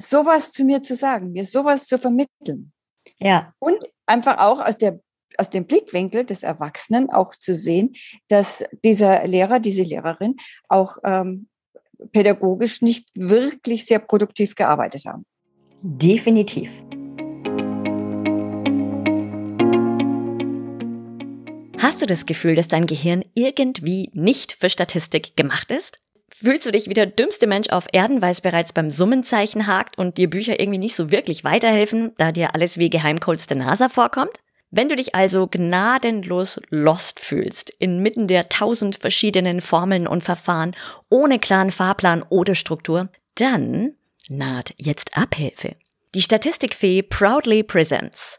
sowas 0.00 0.52
zu 0.52 0.64
mir 0.64 0.82
zu 0.82 0.96
sagen, 0.96 1.32
mir 1.32 1.44
sowas 1.44 1.86
zu 1.86 1.98
vermitteln. 1.98 2.72
Ja. 3.18 3.54
Und 3.58 3.84
einfach 4.06 4.38
auch 4.38 4.60
aus 4.60 4.78
der 4.78 5.00
aus 5.36 5.48
dem 5.48 5.64
Blickwinkel 5.64 6.24
des 6.24 6.42
Erwachsenen 6.42 7.08
auch 7.08 7.34
zu 7.34 7.54
sehen, 7.54 7.94
dass 8.28 8.64
dieser 8.84 9.26
Lehrer, 9.26 9.60
diese 9.60 9.82
Lehrerin 9.82 10.36
auch 10.68 10.98
ähm, 11.04 11.48
pädagogisch 12.12 12.82
nicht 12.82 13.08
wirklich 13.14 13.86
sehr 13.86 14.00
produktiv 14.00 14.54
gearbeitet 14.54 15.06
haben. 15.06 15.24
Definitiv. 15.82 16.70
Hast 21.78 22.02
du 22.02 22.06
das 22.06 22.26
Gefühl, 22.26 22.54
dass 22.54 22.68
dein 22.68 22.86
Gehirn 22.86 23.22
irgendwie 23.34 24.10
nicht 24.12 24.52
für 24.60 24.68
Statistik 24.68 25.36
gemacht 25.36 25.70
ist? 25.70 26.00
Fühlst 26.30 26.66
du 26.66 26.70
dich 26.70 26.88
wie 26.88 26.94
der 26.94 27.06
dümmste 27.06 27.46
Mensch 27.46 27.70
auf 27.70 27.86
Erden, 27.92 28.20
weil 28.20 28.32
es 28.32 28.42
bereits 28.42 28.74
beim 28.74 28.90
Summenzeichen 28.90 29.66
hakt 29.66 29.96
und 29.96 30.18
dir 30.18 30.28
Bücher 30.28 30.60
irgendwie 30.60 30.78
nicht 30.78 30.94
so 30.94 31.10
wirklich 31.10 31.44
weiterhelfen, 31.44 32.12
da 32.18 32.30
dir 32.30 32.54
alles 32.54 32.78
wie 32.78 32.90
Geheimcodes 32.90 33.46
der 33.46 33.56
NASA 33.56 33.88
vorkommt? 33.88 34.38
Wenn 34.70 34.88
du 34.88 34.96
dich 34.96 35.14
also 35.14 35.46
gnadenlos 35.46 36.60
lost 36.68 37.20
fühlst, 37.20 37.70
inmitten 37.78 38.28
der 38.28 38.50
tausend 38.50 38.96
verschiedenen 38.96 39.62
Formeln 39.62 40.06
und 40.06 40.22
Verfahren, 40.22 40.76
ohne 41.08 41.38
klaren 41.38 41.70
Fahrplan 41.70 42.22
oder 42.28 42.54
Struktur, 42.54 43.08
dann 43.34 43.94
naht 44.28 44.74
jetzt 44.76 45.16
Abhilfe. 45.16 45.76
Die 46.14 46.22
Statistikfee 46.22 47.02
proudly 47.02 47.62
presents. 47.62 48.38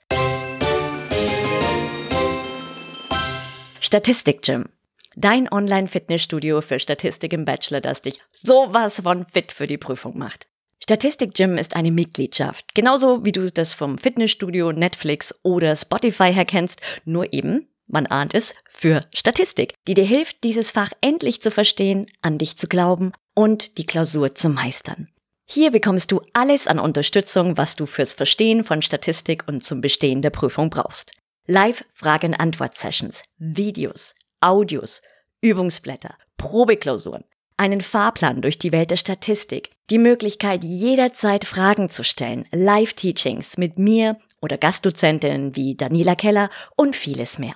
Statistik 3.80 4.42
Gym. 4.42 4.70
Dein 5.16 5.52
Online-Fitnessstudio 5.52 6.62
für 6.62 6.80
Statistik 6.80 7.34
im 7.34 7.46
Bachelor, 7.46 7.82
das 7.82 8.02
dich 8.02 8.20
sowas 8.32 9.02
von 9.02 9.26
fit 9.26 9.52
für 9.52 9.68
die 9.68 9.78
Prüfung 9.78 10.18
macht. 10.18 10.48
Statistik 10.84 11.34
Gym 11.34 11.58
ist 11.58 11.76
eine 11.76 11.92
Mitgliedschaft, 11.92 12.74
genauso 12.74 13.24
wie 13.24 13.32
du 13.32 13.52
das 13.52 13.74
vom 13.74 13.98
Fitnessstudio, 13.98 14.72
Netflix 14.72 15.38
oder 15.44 15.76
Spotify 15.76 16.34
her 16.34 16.46
kennst, 16.46 16.82
nur 17.06 17.34
eben, 17.34 17.68
man 17.88 18.08
ahnt 18.08 18.34
es, 18.34 18.56
für 18.70 19.02
Statistik, 19.14 19.76
die 19.88 19.94
dir 19.94 20.06
hilft, 20.06 20.44
dieses 20.44 20.72
Fach 20.72 20.92
endlich 21.02 21.42
zu 21.42 21.52
verstehen, 21.52 22.08
an 22.22 22.38
dich 22.38 22.58
zu 22.58 22.68
glauben 22.68 23.12
und 23.36 23.78
die 23.78 23.86
Klausur 23.86 24.34
zu 24.36 24.50
meistern. 24.50 25.08
Hier 25.54 25.70
bekommst 25.70 26.14
du 26.14 26.22
alles 26.32 26.66
an 26.66 26.80
Unterstützung, 26.80 27.58
was 27.58 27.76
du 27.76 27.86
fürs 27.86 28.14
Verstehen 28.14 28.64
von 28.64 28.82
Statistik 28.82 29.44
und 29.50 29.66
zum 29.66 29.82
Bestehen 29.82 30.22
der 30.22 30.30
Prüfung 30.30 30.70
brauchst. 30.70 31.12
Live-Frage-Antwort-Sessions, 31.46 33.22
Videos, 33.38 34.16
Audios, 34.40 35.02
Übungsblätter, 35.42 36.16
Probeklausuren, 36.38 37.26
einen 37.58 37.82
Fahrplan 37.82 38.42
durch 38.42 38.60
die 38.60 38.72
Welt 38.72 38.92
der 38.92 38.96
Statistik, 38.96 39.72
die 39.90 39.98
Möglichkeit 39.98 40.64
jederzeit 40.64 41.44
Fragen 41.44 41.90
zu 41.90 42.06
stellen, 42.06 42.46
Live-Teachings 42.54 43.58
mit 43.58 43.78
mir 43.78 44.18
oder 44.42 44.58
Gastdozentinnen 44.58 45.58
wie 45.58 45.76
Daniela 45.76 46.16
Keller 46.16 46.50
und 46.78 46.96
vieles 46.96 47.40
mehr. 47.40 47.56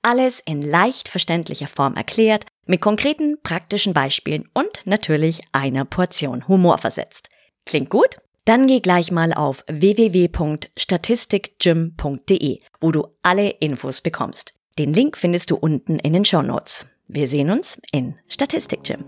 Alles 0.00 0.40
in 0.46 0.62
leicht 0.62 1.10
verständlicher 1.10 1.66
Form 1.66 1.94
erklärt, 1.94 2.46
mit 2.64 2.80
konkreten 2.80 3.36
praktischen 3.42 3.92
Beispielen 3.92 4.48
und 4.54 4.80
natürlich 4.86 5.42
einer 5.52 5.84
Portion 5.84 6.48
Humor 6.48 6.78
versetzt. 6.78 7.28
Klingt 7.66 7.90
gut? 7.90 8.18
Dann 8.44 8.66
geh 8.66 8.80
gleich 8.80 9.10
mal 9.10 9.32
auf 9.32 9.64
www.statistikgym.de, 9.68 12.60
wo 12.80 12.92
du 12.92 13.06
alle 13.22 13.48
Infos 13.48 14.02
bekommst. 14.02 14.52
Den 14.78 14.92
Link 14.92 15.16
findest 15.16 15.50
du 15.50 15.56
unten 15.56 15.98
in 15.98 16.12
den 16.12 16.26
Show 16.26 16.42
Notes. 16.42 16.86
Wir 17.08 17.26
sehen 17.26 17.50
uns 17.50 17.80
in 17.90 18.16
Statistikgym. 18.28 19.06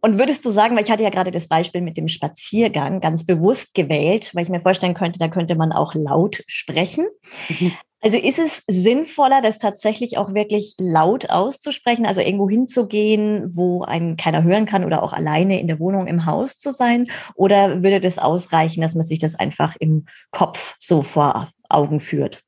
Und 0.00 0.18
würdest 0.20 0.46
du 0.46 0.50
sagen, 0.50 0.76
weil 0.76 0.84
ich 0.84 0.90
hatte 0.92 1.02
ja 1.02 1.10
gerade 1.10 1.32
das 1.32 1.48
Beispiel 1.48 1.80
mit 1.80 1.96
dem 1.96 2.06
Spaziergang 2.06 3.00
ganz 3.00 3.26
bewusst 3.26 3.74
gewählt, 3.74 4.30
weil 4.34 4.44
ich 4.44 4.48
mir 4.48 4.60
vorstellen 4.60 4.94
könnte, 4.94 5.18
da 5.18 5.26
könnte 5.26 5.56
man 5.56 5.72
auch 5.72 5.96
laut 5.96 6.44
sprechen. 6.46 7.08
Mhm. 7.48 7.72
Also 8.02 8.18
ist 8.18 8.38
es 8.38 8.62
sinnvoller, 8.68 9.40
das 9.40 9.58
tatsächlich 9.58 10.18
auch 10.18 10.34
wirklich 10.34 10.74
laut 10.78 11.30
auszusprechen, 11.30 12.06
also 12.06 12.20
irgendwo 12.20 12.48
hinzugehen, 12.48 13.44
wo 13.56 13.82
einen 13.82 14.16
keiner 14.16 14.42
hören 14.42 14.66
kann 14.66 14.84
oder 14.84 15.02
auch 15.02 15.12
alleine 15.12 15.58
in 15.58 15.66
der 15.66 15.80
Wohnung 15.80 16.06
im 16.06 16.26
Haus 16.26 16.58
zu 16.58 16.70
sein? 16.70 17.08
Oder 17.34 17.82
würde 17.82 18.00
das 18.00 18.18
ausreichen, 18.18 18.82
dass 18.82 18.94
man 18.94 19.02
sich 19.04 19.18
das 19.18 19.34
einfach 19.34 19.76
im 19.80 20.06
Kopf 20.30 20.76
so 20.78 21.02
vor 21.02 21.50
Augen 21.68 21.98
führt? 21.98 22.42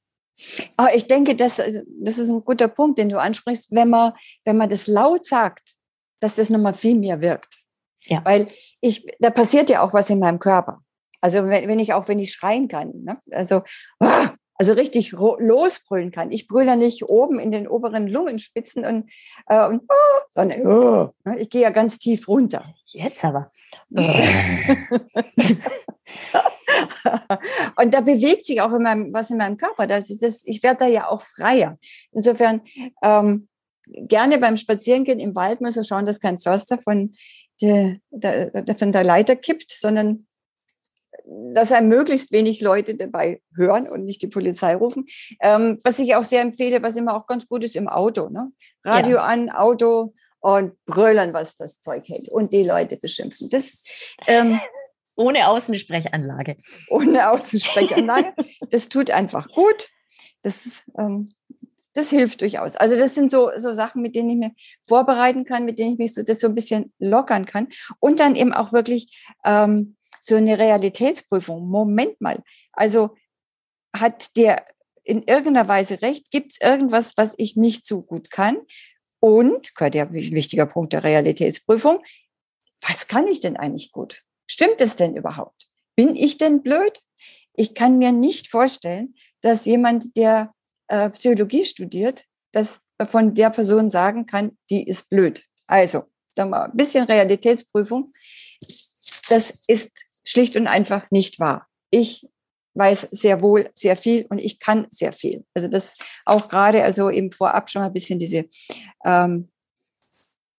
Aber 0.76 0.95
ich 0.95 1.07
denke, 1.07 1.35
das, 1.35 1.57
das 1.57 2.19
ist 2.19 2.31
ein 2.31 2.45
guter 2.45 2.69
Punkt, 2.69 2.99
den 2.99 3.09
du 3.09 3.19
ansprichst, 3.19 3.75
wenn 3.75 3.88
man, 3.88 4.12
wenn 4.45 4.57
man 4.57 4.71
das 4.71 4.87
laut 4.87 5.25
sagt 5.26 5.78
dass 6.21 6.37
das 6.37 6.50
nochmal 6.50 6.75
viel 6.75 6.97
mehr 6.97 7.21
wirkt. 7.21 7.55
Ja. 8.05 8.25
Weil 8.25 8.49
ich, 8.81 9.07
da 9.19 9.31
passiert 9.31 9.71
ja 9.71 9.83
auch 9.83 9.93
was 9.93 10.11
in 10.11 10.19
meinem 10.19 10.38
Körper. 10.38 10.81
Also 11.21 11.45
wenn, 11.45 11.69
wenn 11.69 11.78
ich 11.78 11.93
auch, 11.93 12.09
wenn 12.09 12.19
ich 12.19 12.33
schreien 12.33 12.69
kann, 12.69 12.93
ne? 13.02 13.19
also, 13.33 13.62
also 14.59 14.73
richtig 14.73 15.12
losbrüllen 15.12 16.11
kann. 16.11 16.33
Ich 16.33 16.49
brülle 16.49 16.67
ja 16.67 16.77
nicht 16.77 17.05
oben 17.05 17.38
in 17.38 17.53
den 17.53 17.69
oberen 17.69 18.09
Lungenspitzen 18.09 18.85
und, 18.85 19.11
äh, 19.47 19.65
und 19.65 19.83
oh, 19.88 20.21
sondern 20.33 20.67
oh, 20.67 21.11
ich 21.37 21.49
gehe 21.49 21.62
ja 21.62 21.71
ganz 21.71 22.00
tief 22.00 22.29
runter. 22.29 22.75
Jetzt 22.87 23.25
aber. 23.25 23.53
und 23.91 24.05
da 27.95 28.00
bewegt 28.00 28.47
sich 28.47 28.61
auch 28.61 28.73
in 28.73 28.83
meinem, 28.83 29.12
was 29.12 29.31
in 29.31 29.37
meinem 29.37 29.57
Körper. 29.57 29.87
Das 29.87 30.11
ist 30.11 30.23
das, 30.23 30.43
ich 30.45 30.62
werde 30.62 30.81
da 30.81 30.87
ja 30.87 31.09
auch 31.09 31.21
freier. 31.21 31.79
Insofern 32.12 32.62
ähm, 33.03 33.49
gerne 33.87 34.38
beim 34.38 34.57
Spazierengehen 34.57 35.21
im 35.21 35.37
Wald 35.37 35.61
muss 35.61 35.77
er 35.77 35.85
schauen, 35.85 36.07
dass 36.07 36.21
kein 36.21 36.38
Förster 36.38 36.79
von 36.79 37.15
der, 37.61 37.97
der, 38.11 38.65
von 38.77 38.93
der 38.93 39.05
Leiter 39.05 39.37
kippt, 39.37 39.71
sondern 39.71 40.27
dass 41.52 41.70
er 41.70 41.82
möglichst 41.82 42.32
wenig 42.32 42.61
Leute 42.61 42.94
dabei 42.94 43.42
hören 43.54 43.88
und 43.88 44.04
nicht 44.04 44.23
die 44.23 44.28
Polizei 44.28 44.75
rufen. 44.75 45.06
Ähm, 45.40 45.78
was 45.85 45.99
ich 45.99 46.14
auch 46.14 46.25
sehr 46.25 46.42
empfehle, 46.42 46.82
was 46.82 46.97
immer 46.97 47.14
auch 47.14 47.26
ganz 47.26 47.49
gut 47.49 47.64
ist 47.64 47.76
im 47.76 47.88
Auto. 47.88 48.28
Ne? 48.28 48.50
Radio 48.85 49.16
ja. 49.16 49.25
an, 49.25 49.50
Auto 49.50 50.14
und 50.40 50.73
brüllen, 50.87 51.32
was 51.32 51.56
das 51.56 51.80
Zeug 51.80 52.08
hält 52.08 52.28
und 52.30 52.52
die 52.52 52.64
Leute 52.64 52.97
beschimpfen. 52.97 53.50
Das, 53.50 53.85
ähm, 54.26 54.61
ohne 55.16 55.49
Außensprechanlage. 55.49 56.56
Ohne 56.88 57.30
Außensprechanlage. 57.30 58.32
das 58.70 58.88
tut 58.88 59.11
einfach 59.11 59.49
gut. 59.49 59.88
Das 60.42 60.85
ähm, 60.97 61.35
das 61.99 62.11
hilft 62.11 62.42
durchaus. 62.42 62.76
Also 62.76 62.97
das 62.97 63.16
sind 63.16 63.30
so, 63.30 63.50
so 63.56 63.75
Sachen, 63.75 64.02
mit 64.02 64.14
denen 64.14 64.30
ich 64.30 64.37
mir 64.37 64.52
vorbereiten 64.87 65.44
kann, 65.44 65.64
mit 65.64 65.78
denen 65.78 65.94
ich 65.94 65.99
mich 65.99 66.14
so, 66.14 66.23
das 66.23 66.38
so 66.38 66.47
ein 66.47 66.54
bisschen 66.54 66.92
lockern 67.00 67.44
kann. 67.44 67.66
Und 67.99 68.20
dann 68.20 68.37
eben 68.37 68.54
auch 68.54 68.73
wirklich 68.73 69.26
ähm, 69.44 69.97
so 70.21 70.37
eine 70.37 70.59
Realitätsprüfung. 70.59 71.69
Moment 71.69 72.21
mal. 72.21 72.43
Also 72.73 73.17
hat 73.95 74.37
der 74.37 74.65
in 75.05 75.23
irgendeiner 75.23 75.67
Weise 75.69 76.03
recht? 76.03 76.31
Gibt 76.31 76.53
es 76.53 76.61
irgendwas, 76.61 77.17
was 77.17 77.35
ich 77.39 77.57
nicht 77.57 77.87
so 77.87 78.03
gut 78.03 78.31
kann? 78.31 78.59
Und, 79.21 79.73
ein 79.81 80.13
wichtiger 80.13 80.67
Punkt 80.67 80.93
der 80.93 81.03
Realitätsprüfung, 81.03 82.03
was 82.87 83.09
kann 83.09 83.27
ich 83.27 83.41
denn 83.41 83.57
eigentlich 83.57 83.91
gut? 83.91 84.23
Stimmt 84.47 84.81
es 84.81 84.97
denn 84.97 85.17
überhaupt? 85.17 85.67
Bin 85.97 86.15
ich 86.15 86.37
denn 86.37 86.63
blöd? 86.63 87.01
Ich 87.55 87.75
kann 87.75 87.99
mir 87.99 88.13
nicht 88.13 88.49
vorstellen, 88.49 89.17
dass 89.41 89.65
jemand, 89.65 90.17
der 90.17 90.55
äh, 90.87 91.11
Psychologie 91.11 91.65
studiert, 91.65 92.25
dass 92.53 92.83
von 93.09 93.35
der 93.35 93.51
Person 93.51 93.91
sagen 93.91 94.27
kann, 94.27 94.57
die 94.71 94.87
ist 94.87 95.09
blöd. 95.11 95.45
Also, 95.67 96.05
dann 96.37 96.51
mal 96.51 96.65
ein 96.67 96.77
bisschen 96.77 97.05
Realitätsprüfung. 97.05 98.13
Das 99.29 99.65
ist 99.67 99.91
schlicht 100.28 100.56
und 100.56 100.66
einfach 100.66 101.11
nicht 101.11 101.40
wahr. 101.40 101.66
Ich 101.90 102.28
weiß 102.75 103.08
sehr 103.11 103.40
wohl 103.40 103.70
sehr 103.73 103.97
viel 103.97 104.26
und 104.28 104.38
ich 104.38 104.61
kann 104.61 104.87
sehr 104.90 105.12
viel. 105.12 105.44
Also 105.54 105.68
das 105.68 105.97
auch 106.26 106.49
gerade, 106.49 106.82
also 106.85 107.11
eben 107.11 107.32
vorab 107.32 107.70
schon 107.70 107.80
mal 107.80 107.87
ein 107.87 107.94
bisschen 107.94 108.18
diese 108.18 108.44
ähm, 109.04 109.50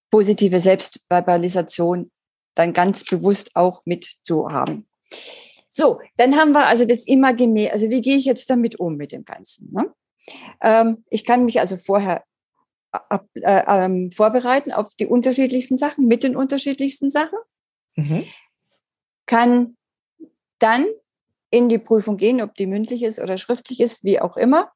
positive 0.10 0.60
Selbstverbalisation 0.60 2.12
dann 2.56 2.74
ganz 2.74 3.06
bewusst 3.06 3.52
auch 3.54 3.84
mit 3.86 4.06
zu 4.24 4.50
haben. 4.50 4.88
So, 5.68 6.00
dann 6.18 6.36
haben 6.36 6.52
wir 6.52 6.66
also 6.66 6.84
das 6.84 7.06
Imaginär, 7.06 7.72
also 7.72 7.90
wie 7.92 8.02
gehe 8.02 8.18
ich 8.18 8.26
jetzt 8.26 8.50
damit 8.50 8.80
um 8.80 8.98
mit 8.98 9.12
dem 9.12 9.24
Ganzen? 9.24 9.72
Ne? 9.72 9.94
Ähm, 10.62 11.06
ich 11.12 11.26
kann 11.26 11.46
mich 11.46 11.60
also 11.60 11.78
vorher 11.78 12.24
ab, 12.92 13.28
äh, 13.36 13.64
ähm, 13.68 14.12
vorbereiten 14.12 14.72
auf 14.72 14.96
die 15.00 15.06
unterschiedlichsten 15.06 15.78
Sachen, 15.78 16.08
mit 16.08 16.24
den 16.24 16.36
unterschiedlichsten 16.36 17.12
Sachen. 17.12 17.38
Mhm. 17.96 18.26
Kann 19.30 19.78
dann 20.58 20.86
in 21.52 21.70
die 21.70 21.78
Prüfung 21.78 22.18
gehen, 22.18 22.42
ob 22.42 22.56
die 22.56 22.66
mündlich 22.66 23.04
ist 23.04 23.20
oder 23.20 23.38
schriftlich 23.38 23.80
ist, 23.80 24.04
wie 24.04 24.20
auch 24.20 24.38
immer. 24.38 24.72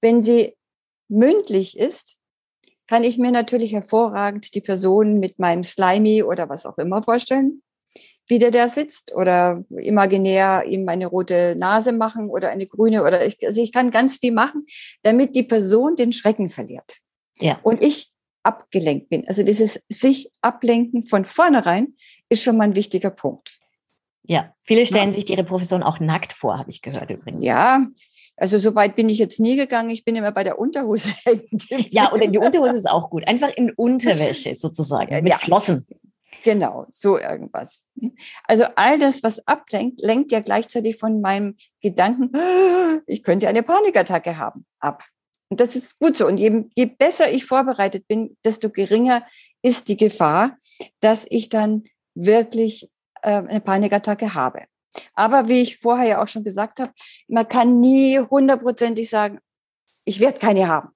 Wenn 0.00 0.22
sie 0.22 0.56
mündlich 1.08 1.78
ist, 1.78 2.16
kann 2.86 3.02
ich 3.02 3.16
mir 3.16 3.32
natürlich 3.32 3.72
hervorragend 3.72 4.54
die 4.54 4.60
Person 4.60 5.18
mit 5.18 5.38
meinem 5.38 5.64
Slimy 5.64 6.22
oder 6.22 6.48
was 6.48 6.66
auch 6.66 6.78
immer 6.78 7.02
vorstellen 7.02 7.62
wie 8.26 8.38
der 8.38 8.50
da 8.50 8.68
sitzt 8.68 9.14
oder 9.14 9.64
imaginär 9.70 10.64
ihm 10.66 10.88
eine 10.88 11.06
rote 11.06 11.54
Nase 11.56 11.92
machen 11.92 12.30
oder 12.30 12.50
eine 12.50 12.66
grüne 12.66 13.02
oder 13.02 13.24
ich, 13.24 13.36
also 13.44 13.60
ich 13.62 13.72
kann 13.72 13.90
ganz 13.90 14.18
viel 14.18 14.32
machen, 14.32 14.66
damit 15.02 15.36
die 15.36 15.42
Person 15.42 15.96
den 15.96 16.12
Schrecken 16.12 16.48
verliert. 16.48 16.98
Ja. 17.38 17.58
Und 17.62 17.82
ich 17.82 18.10
abgelenkt 18.42 19.08
bin. 19.08 19.26
Also 19.26 19.42
dieses 19.42 19.80
sich 19.88 20.30
ablenken 20.40 21.06
von 21.06 21.24
vornherein 21.24 21.94
ist 22.28 22.42
schon 22.42 22.56
mal 22.56 22.64
ein 22.64 22.76
wichtiger 22.76 23.10
Punkt. 23.10 23.58
Ja, 24.26 24.54
viele 24.62 24.86
stellen 24.86 25.10
ja. 25.10 25.12
sich 25.12 25.28
ihre 25.28 25.44
Profession 25.44 25.82
auch 25.82 26.00
nackt 26.00 26.32
vor, 26.32 26.58
habe 26.58 26.70
ich 26.70 26.80
gehört 26.80 27.10
übrigens. 27.10 27.44
Ja, 27.44 27.86
also 28.36 28.58
so 28.58 28.74
weit 28.74 28.96
bin 28.96 29.08
ich 29.08 29.18
jetzt 29.18 29.38
nie 29.38 29.56
gegangen. 29.56 29.90
Ich 29.90 30.04
bin 30.04 30.16
immer 30.16 30.32
bei 30.32 30.42
der 30.42 30.58
Unterhose 30.58 31.10
hängen. 31.24 31.48
Ja, 31.90 32.12
oder 32.12 32.26
die 32.26 32.38
Unterhose 32.38 32.76
ist 32.76 32.88
auch 32.88 33.10
gut. 33.10 33.26
Einfach 33.26 33.50
in 33.54 33.70
Unterwäsche 33.70 34.54
sozusagen, 34.54 35.14
mit 35.22 35.32
ja. 35.32 35.38
Flossen. 35.38 35.86
Genau, 36.42 36.86
so 36.90 37.18
irgendwas. 37.18 37.88
Also 38.46 38.64
all 38.76 38.98
das, 38.98 39.22
was 39.22 39.46
ablenkt, 39.46 40.00
lenkt 40.02 40.30
ja 40.30 40.40
gleichzeitig 40.40 40.96
von 40.96 41.20
meinem 41.20 41.56
Gedanken, 41.80 42.32
ich 43.06 43.22
könnte 43.22 43.48
eine 43.48 43.62
Panikattacke 43.62 44.36
haben, 44.36 44.66
ab. 44.78 45.04
Und 45.48 45.60
das 45.60 45.76
ist 45.76 45.98
gut 45.98 46.16
so. 46.16 46.26
Und 46.26 46.38
je, 46.38 46.64
je 46.74 46.86
besser 46.86 47.30
ich 47.30 47.44
vorbereitet 47.44 48.08
bin, 48.08 48.36
desto 48.44 48.68
geringer 48.70 49.24
ist 49.62 49.88
die 49.88 49.96
Gefahr, 49.96 50.58
dass 51.00 51.26
ich 51.30 51.48
dann 51.48 51.84
wirklich 52.14 52.90
eine 53.24 53.60
Panikattacke 53.60 54.34
habe. 54.34 54.64
Aber 55.14 55.48
wie 55.48 55.62
ich 55.62 55.78
vorher 55.78 56.06
ja 56.06 56.22
auch 56.22 56.28
schon 56.28 56.44
gesagt 56.44 56.80
habe, 56.80 56.92
man 57.28 57.48
kann 57.48 57.80
nie 57.80 58.18
hundertprozentig 58.18 59.08
sagen, 59.08 59.40
ich 60.04 60.20
werde 60.20 60.38
keine 60.38 60.68
haben. 60.68 60.90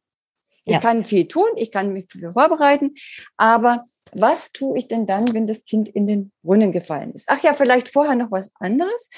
Ich 0.64 0.74
ja. 0.74 0.80
kann 0.80 1.02
viel 1.02 1.26
tun, 1.26 1.48
ich 1.56 1.72
kann 1.72 1.94
mich 1.94 2.08
vorbereiten, 2.30 2.94
aber 3.38 3.82
was 4.12 4.52
tue 4.52 4.76
ich 4.76 4.86
denn 4.86 5.06
dann, 5.06 5.24
wenn 5.32 5.46
das 5.46 5.64
Kind 5.64 5.88
in 5.88 6.06
den 6.06 6.30
Brunnen 6.42 6.72
gefallen 6.72 7.12
ist? 7.12 7.24
Ach 7.28 7.42
ja, 7.42 7.54
vielleicht 7.54 7.88
vorher 7.88 8.16
noch 8.16 8.30
was 8.30 8.52
anderes. 8.56 9.08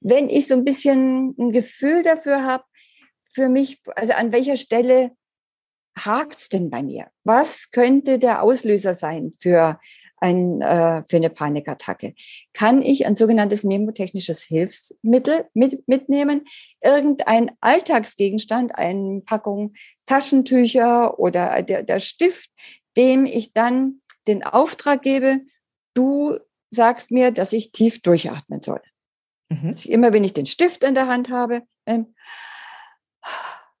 Wenn 0.00 0.30
ich 0.30 0.48
so 0.48 0.54
ein 0.54 0.64
bisschen 0.64 1.34
ein 1.38 1.52
Gefühl 1.52 2.02
dafür 2.02 2.44
habe, 2.44 2.64
für 3.30 3.50
mich, 3.50 3.82
also 3.96 4.14
an 4.14 4.32
welcher 4.32 4.56
Stelle 4.56 5.10
hakt 5.98 6.40
es 6.40 6.48
denn 6.48 6.70
bei 6.70 6.82
mir? 6.82 7.08
Was 7.24 7.70
könnte 7.70 8.18
der 8.18 8.42
Auslöser 8.42 8.94
sein 8.94 9.32
für 9.38 9.78
ein, 10.16 10.62
äh, 10.62 11.02
für 11.08 11.16
eine 11.16 11.30
Panikattacke. 11.30 12.14
Kann 12.52 12.82
ich 12.82 13.06
ein 13.06 13.16
sogenanntes 13.16 13.64
memotechnisches 13.64 14.42
Hilfsmittel 14.42 15.46
mit, 15.54 15.86
mitnehmen? 15.86 16.46
Irgendein 16.80 17.50
Alltagsgegenstand, 17.60 18.74
eine 18.74 19.20
Packung 19.20 19.74
Taschentücher 20.06 21.18
oder 21.18 21.62
der, 21.62 21.82
der 21.82 22.00
Stift, 22.00 22.50
dem 22.96 23.26
ich 23.26 23.52
dann 23.52 24.00
den 24.26 24.44
Auftrag 24.44 25.02
gebe, 25.02 25.40
du 25.94 26.38
sagst 26.70 27.10
mir, 27.10 27.30
dass 27.30 27.52
ich 27.52 27.72
tief 27.72 28.02
durchatmen 28.02 28.62
soll. 28.62 28.80
Mhm. 29.48 29.68
Dass 29.68 29.84
ich 29.84 29.90
immer, 29.90 30.12
wenn 30.12 30.24
ich 30.24 30.34
den 30.34 30.46
Stift 30.46 30.84
in 30.84 30.94
der 30.94 31.08
Hand 31.08 31.30
habe, 31.30 31.62
ähm, 31.86 32.14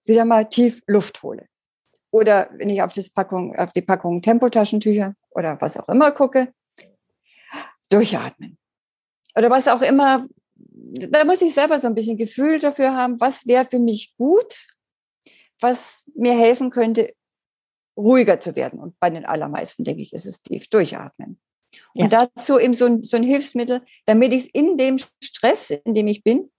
wieder 0.04 0.24
mal 0.24 0.44
tief 0.44 0.82
Luft 0.86 1.22
hole. 1.22 1.46
Oder 2.10 2.48
wenn 2.52 2.70
ich 2.70 2.82
auf, 2.82 2.92
das 2.92 3.10
Packung, 3.10 3.56
auf 3.56 3.72
die 3.72 3.82
Packung 3.82 4.22
Tempotaschentücher 4.22 5.14
oder 5.34 5.60
was 5.60 5.76
auch 5.76 5.88
immer 5.88 6.12
gucke, 6.12 6.52
durchatmen. 7.90 8.58
Oder 9.36 9.50
was 9.50 9.68
auch 9.68 9.82
immer, 9.82 10.26
da 10.56 11.24
muss 11.24 11.42
ich 11.42 11.52
selber 11.52 11.78
so 11.78 11.88
ein 11.88 11.94
bisschen 11.94 12.16
Gefühl 12.16 12.58
dafür 12.58 12.94
haben, 12.94 13.20
was 13.20 13.46
wäre 13.46 13.64
für 13.64 13.80
mich 13.80 14.16
gut, 14.16 14.66
was 15.60 16.10
mir 16.14 16.36
helfen 16.38 16.70
könnte, 16.70 17.14
ruhiger 17.96 18.40
zu 18.40 18.56
werden. 18.56 18.80
Und 18.80 18.98
bei 19.00 19.10
den 19.10 19.24
allermeisten, 19.24 19.84
denke 19.84 20.02
ich, 20.02 20.12
ist 20.12 20.26
es 20.26 20.42
tief 20.42 20.68
durchatmen. 20.68 21.40
Und 21.94 22.12
ja. 22.12 22.28
dazu 22.36 22.58
eben 22.58 22.74
so 22.74 22.86
ein, 22.86 23.02
so 23.02 23.16
ein 23.16 23.22
Hilfsmittel, 23.22 23.82
damit 24.06 24.32
ich 24.32 24.44
es 24.44 24.50
in 24.50 24.76
dem 24.76 24.98
Stress, 25.22 25.70
in 25.70 25.94
dem 25.94 26.06
ich 26.06 26.22
bin, 26.22 26.50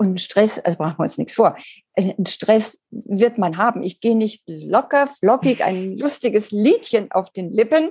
und 0.00 0.18
Stress, 0.18 0.58
also 0.58 0.78
brauchen 0.78 0.96
wir 0.98 1.02
uns 1.02 1.18
nichts 1.18 1.34
vor. 1.34 1.54
Ein 1.92 2.24
Stress 2.24 2.80
wird 2.90 3.36
man 3.36 3.58
haben. 3.58 3.82
Ich 3.82 4.00
gehe 4.00 4.16
nicht 4.16 4.42
locker, 4.46 5.06
flockig, 5.06 5.62
ein 5.62 5.98
lustiges 5.98 6.52
Liedchen 6.52 7.12
auf 7.12 7.30
den 7.30 7.52
Lippen 7.52 7.90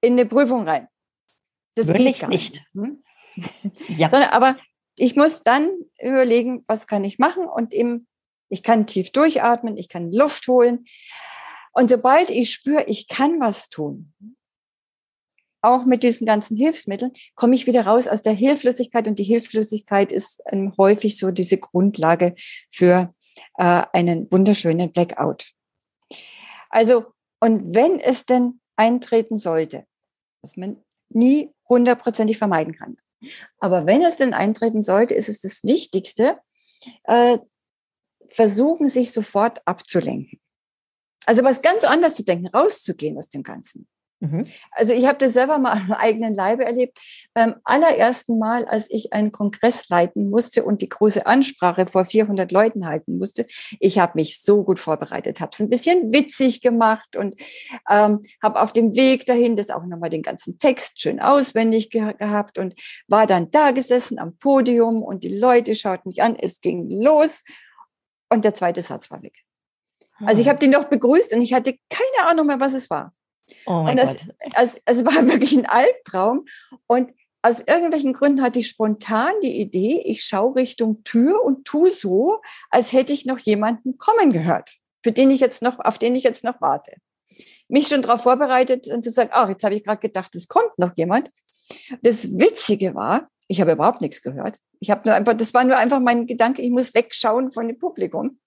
in 0.00 0.14
eine 0.14 0.24
Prüfung 0.24 0.66
rein. 0.66 0.88
Das 1.74 1.88
Wirklich 1.88 2.14
geht 2.14 2.20
gar 2.20 2.28
nicht. 2.28 2.54
nicht. 2.54 2.64
Hm? 2.74 3.02
Ja. 3.88 4.08
Sondern, 4.08 4.30
aber 4.30 4.56
ich 4.96 5.16
muss 5.16 5.42
dann 5.42 5.68
überlegen, 6.00 6.64
was 6.66 6.86
kann 6.86 7.04
ich 7.04 7.18
machen 7.18 7.46
und 7.46 7.74
eben, 7.74 8.08
ich 8.48 8.62
kann 8.62 8.86
tief 8.86 9.12
durchatmen, 9.12 9.76
ich 9.76 9.90
kann 9.90 10.10
Luft 10.12 10.48
holen. 10.48 10.86
Und 11.72 11.90
sobald 11.90 12.30
ich 12.30 12.52
spüre, 12.52 12.84
ich 12.84 13.06
kann 13.06 13.38
was 13.38 13.68
tun, 13.68 14.14
auch 15.62 15.84
mit 15.84 16.02
diesen 16.02 16.26
ganzen 16.26 16.56
Hilfsmitteln, 16.56 17.12
komme 17.34 17.54
ich 17.54 17.66
wieder 17.66 17.86
raus 17.86 18.08
aus 18.08 18.22
der 18.22 18.32
Hilflosigkeit. 18.32 19.06
Und 19.06 19.18
die 19.18 19.24
Hilflosigkeit 19.24 20.12
ist 20.12 20.42
ähm, 20.50 20.72
häufig 20.78 21.18
so 21.18 21.30
diese 21.30 21.58
Grundlage 21.58 22.34
für 22.70 23.14
äh, 23.58 23.82
einen 23.92 24.30
wunderschönen 24.30 24.92
Blackout. 24.92 25.50
Also, 26.68 27.06
und 27.40 27.74
wenn 27.74 28.00
es 28.00 28.26
denn 28.26 28.60
eintreten 28.76 29.36
sollte, 29.36 29.84
was 30.42 30.56
man 30.56 30.82
nie 31.08 31.52
hundertprozentig 31.68 32.38
vermeiden 32.38 32.74
kann, 32.74 32.96
aber 33.58 33.86
wenn 33.86 34.02
es 34.02 34.16
denn 34.16 34.32
eintreten 34.32 34.82
sollte, 34.82 35.14
ist 35.14 35.28
es 35.28 35.40
das 35.40 35.62
Wichtigste, 35.64 36.38
äh, 37.04 37.38
versuchen, 38.28 38.88
sich 38.88 39.12
sofort 39.12 39.66
abzulenken. 39.66 40.40
Also 41.26 41.42
was 41.42 41.62
ganz 41.62 41.84
anders 41.84 42.14
zu 42.14 42.24
denken, 42.24 42.46
rauszugehen 42.46 43.18
aus 43.18 43.28
dem 43.28 43.42
Ganzen. 43.42 43.88
Mhm. 44.20 44.46
Also 44.72 44.92
ich 44.92 45.06
habe 45.06 45.18
das 45.18 45.32
selber 45.32 45.58
mal 45.58 45.72
am 45.72 45.92
eigenen 45.92 46.34
Leibe 46.34 46.64
erlebt. 46.64 46.98
Beim 47.32 47.56
allerersten 47.64 48.38
Mal, 48.38 48.66
als 48.66 48.90
ich 48.90 49.12
einen 49.12 49.32
Kongress 49.32 49.88
leiten 49.88 50.28
musste 50.28 50.62
und 50.62 50.82
die 50.82 50.88
große 50.88 51.26
Ansprache 51.26 51.86
vor 51.86 52.04
400 52.04 52.52
Leuten 52.52 52.86
halten 52.86 53.16
musste, 53.16 53.46
ich 53.78 53.98
habe 53.98 54.12
mich 54.16 54.42
so 54.42 54.62
gut 54.62 54.78
vorbereitet, 54.78 55.40
habe 55.40 55.52
es 55.52 55.60
ein 55.60 55.70
bisschen 55.70 56.12
witzig 56.12 56.60
gemacht 56.60 57.16
und 57.16 57.34
ähm, 57.88 58.20
habe 58.42 58.60
auf 58.60 58.72
dem 58.72 58.94
Weg 58.94 59.24
dahin 59.24 59.56
das 59.56 59.70
auch 59.70 59.84
nochmal 59.86 60.10
den 60.10 60.22
ganzen 60.22 60.58
Text 60.58 61.00
schön 61.00 61.20
auswendig 61.20 61.90
ge 61.90 62.12
gehabt 62.18 62.58
und 62.58 62.74
war 63.08 63.26
dann 63.26 63.50
da 63.50 63.70
gesessen 63.70 64.18
am 64.18 64.36
Podium 64.36 65.02
und 65.02 65.24
die 65.24 65.34
Leute 65.34 65.74
schauten 65.74 66.10
mich 66.10 66.22
an, 66.22 66.36
es 66.36 66.60
ging 66.60 66.90
los 66.90 67.44
und 68.28 68.44
der 68.44 68.54
zweite 68.54 68.82
Satz 68.82 69.10
war 69.10 69.22
weg. 69.22 69.44
Also 70.26 70.40
ich 70.40 70.46
hm. 70.46 70.50
habe 70.50 70.58
die 70.58 70.68
noch 70.68 70.84
begrüßt 70.84 71.32
und 71.32 71.40
ich 71.40 71.54
hatte 71.54 71.76
keine 71.88 72.28
Ahnung 72.28 72.46
mehr, 72.46 72.60
was 72.60 72.74
es 72.74 72.90
war. 72.90 73.14
Oh 73.66 73.82
mein 73.82 73.90
und 73.90 73.96
das, 73.98 74.16
Gott. 74.16 74.34
Also, 74.54 74.78
es 74.84 75.04
war 75.04 75.14
wirklich 75.28 75.56
ein 75.56 75.66
Albtraum. 75.66 76.46
Und 76.86 77.12
aus 77.42 77.60
irgendwelchen 77.60 78.12
Gründen 78.12 78.42
hatte 78.42 78.58
ich 78.58 78.68
spontan 78.68 79.32
die 79.42 79.60
Idee, 79.60 80.02
ich 80.04 80.24
schaue 80.24 80.56
Richtung 80.56 81.02
Tür 81.04 81.42
und 81.42 81.64
tue 81.64 81.90
so, 81.90 82.40
als 82.68 82.92
hätte 82.92 83.12
ich 83.12 83.24
noch 83.24 83.38
jemanden 83.38 83.96
kommen 83.96 84.32
gehört, 84.32 84.72
für 85.02 85.12
den 85.12 85.30
ich 85.30 85.40
jetzt 85.40 85.62
noch, 85.62 85.78
auf 85.78 85.98
den 85.98 86.14
ich 86.14 86.22
jetzt 86.22 86.44
noch 86.44 86.60
warte. 86.60 86.92
Mich 87.68 87.88
schon 87.88 88.02
darauf 88.02 88.22
vorbereitet 88.22 88.88
und 88.88 89.02
zu 89.02 89.10
sagen, 89.10 89.30
ach, 89.32 89.48
jetzt 89.48 89.64
habe 89.64 89.74
ich 89.74 89.84
gerade 89.84 90.00
gedacht, 90.00 90.34
es 90.34 90.48
kommt 90.48 90.76
noch 90.76 90.92
jemand. 90.96 91.30
Das 92.02 92.30
Witzige 92.38 92.94
war, 92.94 93.30
ich 93.48 93.60
habe 93.60 93.72
überhaupt 93.72 94.00
nichts 94.00 94.22
gehört. 94.22 94.58
Ich 94.80 94.90
habe 94.90 95.08
nur 95.08 95.14
einfach, 95.14 95.34
das 95.34 95.54
war 95.54 95.64
nur 95.64 95.76
einfach 95.76 96.00
mein 96.00 96.26
Gedanke, 96.26 96.62
ich 96.62 96.70
muss 96.70 96.94
wegschauen 96.94 97.50
von 97.50 97.68
dem 97.68 97.78
Publikum 97.78 98.38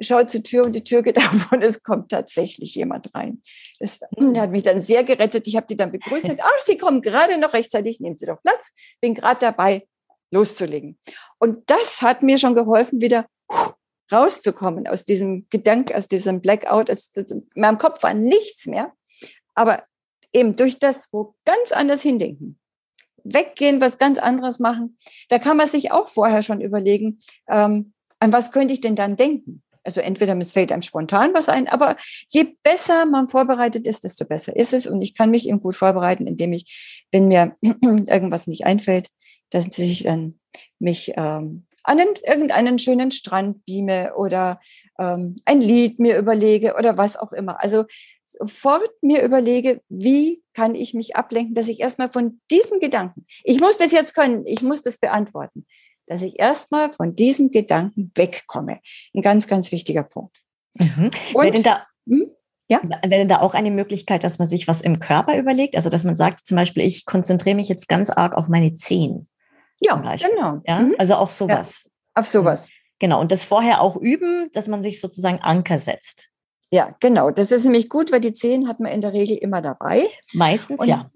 schaue 0.00 0.26
zur 0.26 0.42
Tür 0.42 0.64
und 0.64 0.72
die 0.72 0.84
Tür 0.84 1.02
geht 1.02 1.18
auf 1.18 1.52
und 1.52 1.62
es 1.62 1.82
kommt 1.82 2.10
tatsächlich 2.10 2.74
jemand 2.74 3.14
rein. 3.14 3.42
Das 3.78 4.00
hat 4.36 4.50
mich 4.50 4.62
dann 4.62 4.80
sehr 4.80 5.04
gerettet. 5.04 5.46
Ich 5.46 5.56
habe 5.56 5.66
die 5.66 5.76
dann 5.76 5.92
begrüßt. 5.92 6.26
Ach, 6.40 6.60
Sie 6.60 6.78
kommen 6.78 7.02
gerade 7.02 7.38
noch 7.38 7.52
rechtzeitig, 7.52 8.00
nehmen 8.00 8.16
Sie 8.16 8.26
doch 8.26 8.40
Platz. 8.42 8.72
Bin 9.00 9.14
gerade 9.14 9.40
dabei, 9.40 9.86
loszulegen. 10.30 10.98
Und 11.38 11.68
das 11.70 12.02
hat 12.02 12.22
mir 12.22 12.38
schon 12.38 12.54
geholfen, 12.54 13.00
wieder 13.00 13.26
rauszukommen 14.12 14.88
aus 14.88 15.04
diesem 15.04 15.46
Gedanken, 15.50 15.94
aus 15.94 16.08
diesem 16.08 16.40
Blackout. 16.40 16.88
Es, 16.88 17.14
in 17.16 17.46
meinem 17.54 17.78
Kopf 17.78 18.02
war 18.02 18.14
nichts 18.14 18.66
mehr. 18.66 18.92
Aber 19.54 19.84
eben 20.32 20.56
durch 20.56 20.78
das, 20.78 21.08
wo 21.12 21.34
ganz 21.44 21.72
anders 21.72 22.02
hindenken, 22.02 22.58
weggehen, 23.22 23.80
was 23.80 23.98
ganz 23.98 24.18
anderes 24.18 24.58
machen, 24.58 24.96
da 25.28 25.38
kann 25.38 25.56
man 25.56 25.66
sich 25.66 25.92
auch 25.92 26.08
vorher 26.08 26.42
schon 26.42 26.60
überlegen, 26.60 27.18
ähm, 27.48 27.92
an 28.18 28.32
was 28.32 28.52
könnte 28.52 28.72
ich 28.72 28.80
denn 28.80 28.96
dann 28.96 29.16
denken? 29.16 29.62
Also 29.84 30.00
entweder 30.00 30.40
fällt 30.44 30.72
einem 30.72 30.82
spontan 30.82 31.32
was 31.34 31.48
ein, 31.48 31.68
aber 31.68 31.96
je 32.28 32.54
besser 32.62 33.06
man 33.06 33.28
vorbereitet 33.28 33.86
ist, 33.86 34.04
desto 34.04 34.24
besser 34.24 34.54
ist 34.54 34.72
es. 34.72 34.86
Und 34.86 35.02
ich 35.02 35.16
kann 35.16 35.30
mich 35.30 35.48
eben 35.48 35.60
gut 35.60 35.76
vorbereiten, 35.76 36.26
indem 36.26 36.52
ich, 36.52 37.04
wenn 37.12 37.28
mir 37.28 37.56
irgendwas 37.62 38.46
nicht 38.46 38.66
einfällt, 38.66 39.08
dass 39.50 39.78
ich 39.78 40.02
dann 40.04 40.38
mich 40.78 41.12
ähm, 41.16 41.64
an 41.82 42.00
einen, 42.00 42.14
irgendeinen 42.26 42.78
schönen 42.78 43.10
Strand 43.10 43.64
beame 43.64 44.14
oder 44.14 44.60
ähm, 44.98 45.36
ein 45.44 45.60
Lied 45.60 45.98
mir 45.98 46.18
überlege 46.18 46.74
oder 46.74 46.98
was 46.98 47.16
auch 47.16 47.32
immer. 47.32 47.62
Also 47.62 47.84
sofort 48.24 48.90
mir 49.00 49.22
überlege, 49.22 49.80
wie 49.88 50.42
kann 50.54 50.74
ich 50.74 50.94
mich 50.94 51.16
ablenken, 51.16 51.54
dass 51.54 51.68
ich 51.68 51.80
erstmal 51.80 52.12
von 52.12 52.40
diesem 52.50 52.80
Gedanken, 52.80 53.24
ich 53.44 53.60
muss 53.60 53.78
das 53.78 53.92
jetzt 53.92 54.14
können, 54.14 54.46
ich 54.46 54.62
muss 54.62 54.82
das 54.82 54.98
beantworten, 54.98 55.66
dass 56.10 56.22
ich 56.22 56.40
erstmal 56.40 56.92
von 56.92 57.14
diesem 57.14 57.52
Gedanken 57.52 58.10
wegkomme. 58.16 58.80
Ein 59.14 59.22
ganz, 59.22 59.46
ganz 59.46 59.70
wichtiger 59.70 60.02
Punkt. 60.02 60.38
Mhm. 60.76 61.12
Und, 61.34 61.64
da, 61.64 61.86
hm? 62.04 62.28
ja? 62.68 62.80
wäre 63.06 63.26
da 63.26 63.40
auch 63.40 63.54
eine 63.54 63.70
Möglichkeit, 63.70 64.24
dass 64.24 64.40
man 64.40 64.48
sich 64.48 64.66
was 64.66 64.82
im 64.82 64.98
Körper 64.98 65.38
überlegt? 65.38 65.76
Also, 65.76 65.88
dass 65.88 66.02
man 66.02 66.16
sagt, 66.16 66.48
zum 66.48 66.56
Beispiel, 66.56 66.84
ich 66.84 67.06
konzentriere 67.06 67.54
mich 67.54 67.68
jetzt 67.68 67.88
ganz 67.88 68.10
arg 68.10 68.34
auf 68.34 68.48
meine 68.48 68.74
Zehen. 68.74 69.28
Ja, 69.78 69.96
genau. 70.16 70.60
Ja? 70.66 70.80
Mhm. 70.80 70.96
Also 70.98 71.14
auch 71.14 71.28
sowas. 71.28 71.84
Ja, 71.84 71.90
auf 72.16 72.26
sowas. 72.26 72.70
Genau. 72.98 73.20
Und 73.20 73.30
das 73.30 73.44
vorher 73.44 73.80
auch 73.80 73.94
üben, 73.94 74.50
dass 74.52 74.66
man 74.66 74.82
sich 74.82 75.00
sozusagen 75.00 75.38
Anker 75.38 75.78
setzt. 75.78 76.30
Ja, 76.72 76.96
genau. 76.98 77.30
Das 77.30 77.52
ist 77.52 77.62
nämlich 77.62 77.88
gut, 77.88 78.10
weil 78.10 78.20
die 78.20 78.32
Zehen 78.32 78.66
hat 78.66 78.80
man 78.80 78.90
in 78.90 79.00
der 79.00 79.12
Regel 79.12 79.36
immer 79.36 79.62
dabei. 79.62 80.08
Meistens, 80.32 80.80
Und 80.80 80.88
ja. 80.88 81.08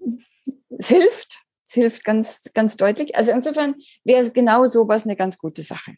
Es 0.77 0.87
hilft. 0.87 1.44
Hilft 1.75 2.03
ganz, 2.03 2.41
ganz 2.53 2.77
deutlich. 2.77 3.15
Also 3.15 3.31
insofern 3.31 3.75
wäre 4.03 4.29
genau 4.31 4.65
sowas 4.65 5.05
eine 5.05 5.15
ganz 5.15 5.37
gute 5.37 5.61
Sache. 5.61 5.95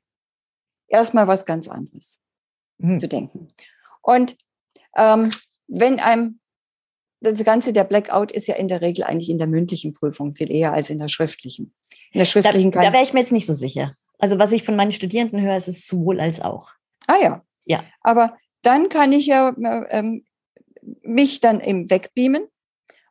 Erstmal 0.88 1.28
was 1.28 1.46
ganz 1.46 1.68
anderes 1.68 2.22
mhm. 2.78 3.00
zu 3.00 3.08
denken. 3.08 3.54
Und 4.02 4.36
ähm, 4.96 5.32
wenn 5.68 6.00
einem 6.00 6.40
das 7.20 7.44
Ganze, 7.44 7.74
der 7.74 7.84
Blackout 7.84 8.32
ist 8.32 8.48
ja 8.48 8.56
in 8.56 8.68
der 8.68 8.82
Regel 8.82 9.04
eigentlich 9.06 9.30
in 9.30 9.40
der 9.40 9.48
mündlichen 9.48 9.94
Prüfung 9.94 10.34
viel 10.34 10.52
eher 10.52 10.74
als 10.74 10.90
in 10.90 11.00
der 11.00 11.08
schriftlichen. 11.08 11.74
In 12.12 12.20
der 12.20 12.26
schriftlichen 12.26 12.72
da, 12.72 12.82
da 12.82 12.94
wäre 12.94 13.04
ich 13.04 13.14
mir 13.14 13.22
jetzt 13.22 13.32
nicht 13.32 13.48
so 13.48 13.54
sicher. 13.54 13.96
Also 14.20 14.40
was 14.40 14.52
ich 14.52 14.64
von 14.64 14.76
meinen 14.76 14.92
Studierenden 14.92 15.42
höre, 15.42 15.56
ist 15.56 15.68
es 15.68 15.88
sowohl 15.88 16.20
als 16.20 16.42
auch. 16.42 16.72
Ah 17.08 17.18
ja. 17.22 17.44
Ja. 17.66 17.84
Aber 18.02 18.38
dann 18.62 18.90
kann 18.90 19.14
ich 19.14 19.28
ja 19.28 19.56
ähm, 19.90 20.26
mich 21.02 21.40
dann 21.40 21.60
eben 21.60 21.90
wegbeamen 21.90 22.48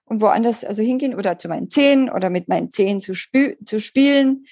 und 0.07 0.21
woanders 0.21 0.65
also 0.65 0.83
hingehen 0.83 1.15
oder 1.15 1.39
zu 1.39 1.49
meinen 1.49 1.69
Zehen 1.69 2.11
oder 2.11 2.31
mit 2.31 2.49
meinen 2.49 2.71
Zehen 2.71 3.01
zu, 3.01 3.13
zu 3.13 3.81
spielen 3.81 4.47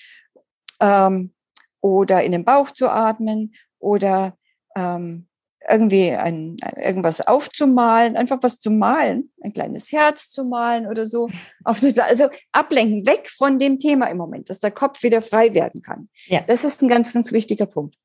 ähm, 0.81 1.33
oder 1.81 2.23
in 2.23 2.33
den 2.33 2.45
Bauch 2.45 2.71
zu 2.71 2.89
atmen 2.91 3.55
oder 3.79 4.37
ähm, 4.77 5.27
irgendwie 5.69 6.11
ein, 6.11 6.57
irgendwas 6.77 7.27
aufzumalen, 7.27 8.17
einfach 8.17 8.39
was 8.43 8.61
zu 8.61 8.71
malen, 8.71 9.33
ein 9.43 9.53
kleines 9.53 9.93
Herz 9.93 10.29
zu 10.29 10.45
malen 10.45 10.87
oder 10.87 11.07
so. 11.07 11.29
Auf 11.65 11.81
also 11.99 12.29
ablenken, 12.53 13.07
weg 13.07 13.31
von 13.31 13.59
dem 13.59 13.79
Thema 13.79 14.07
im 14.07 14.19
Moment, 14.19 14.51
dass 14.51 14.61
der 14.61 14.73
Kopf 14.73 15.03
wieder 15.03 15.23
frei 15.23 15.55
werden 15.55 15.83
kann. 15.83 16.09
Ja. 16.27 16.41
Das 16.41 16.65
ist 16.65 16.83
ein 16.83 16.89
ganz, 16.89 17.13
ganz 17.13 17.33
wichtiger 17.33 17.67
Punkt. 17.67 17.97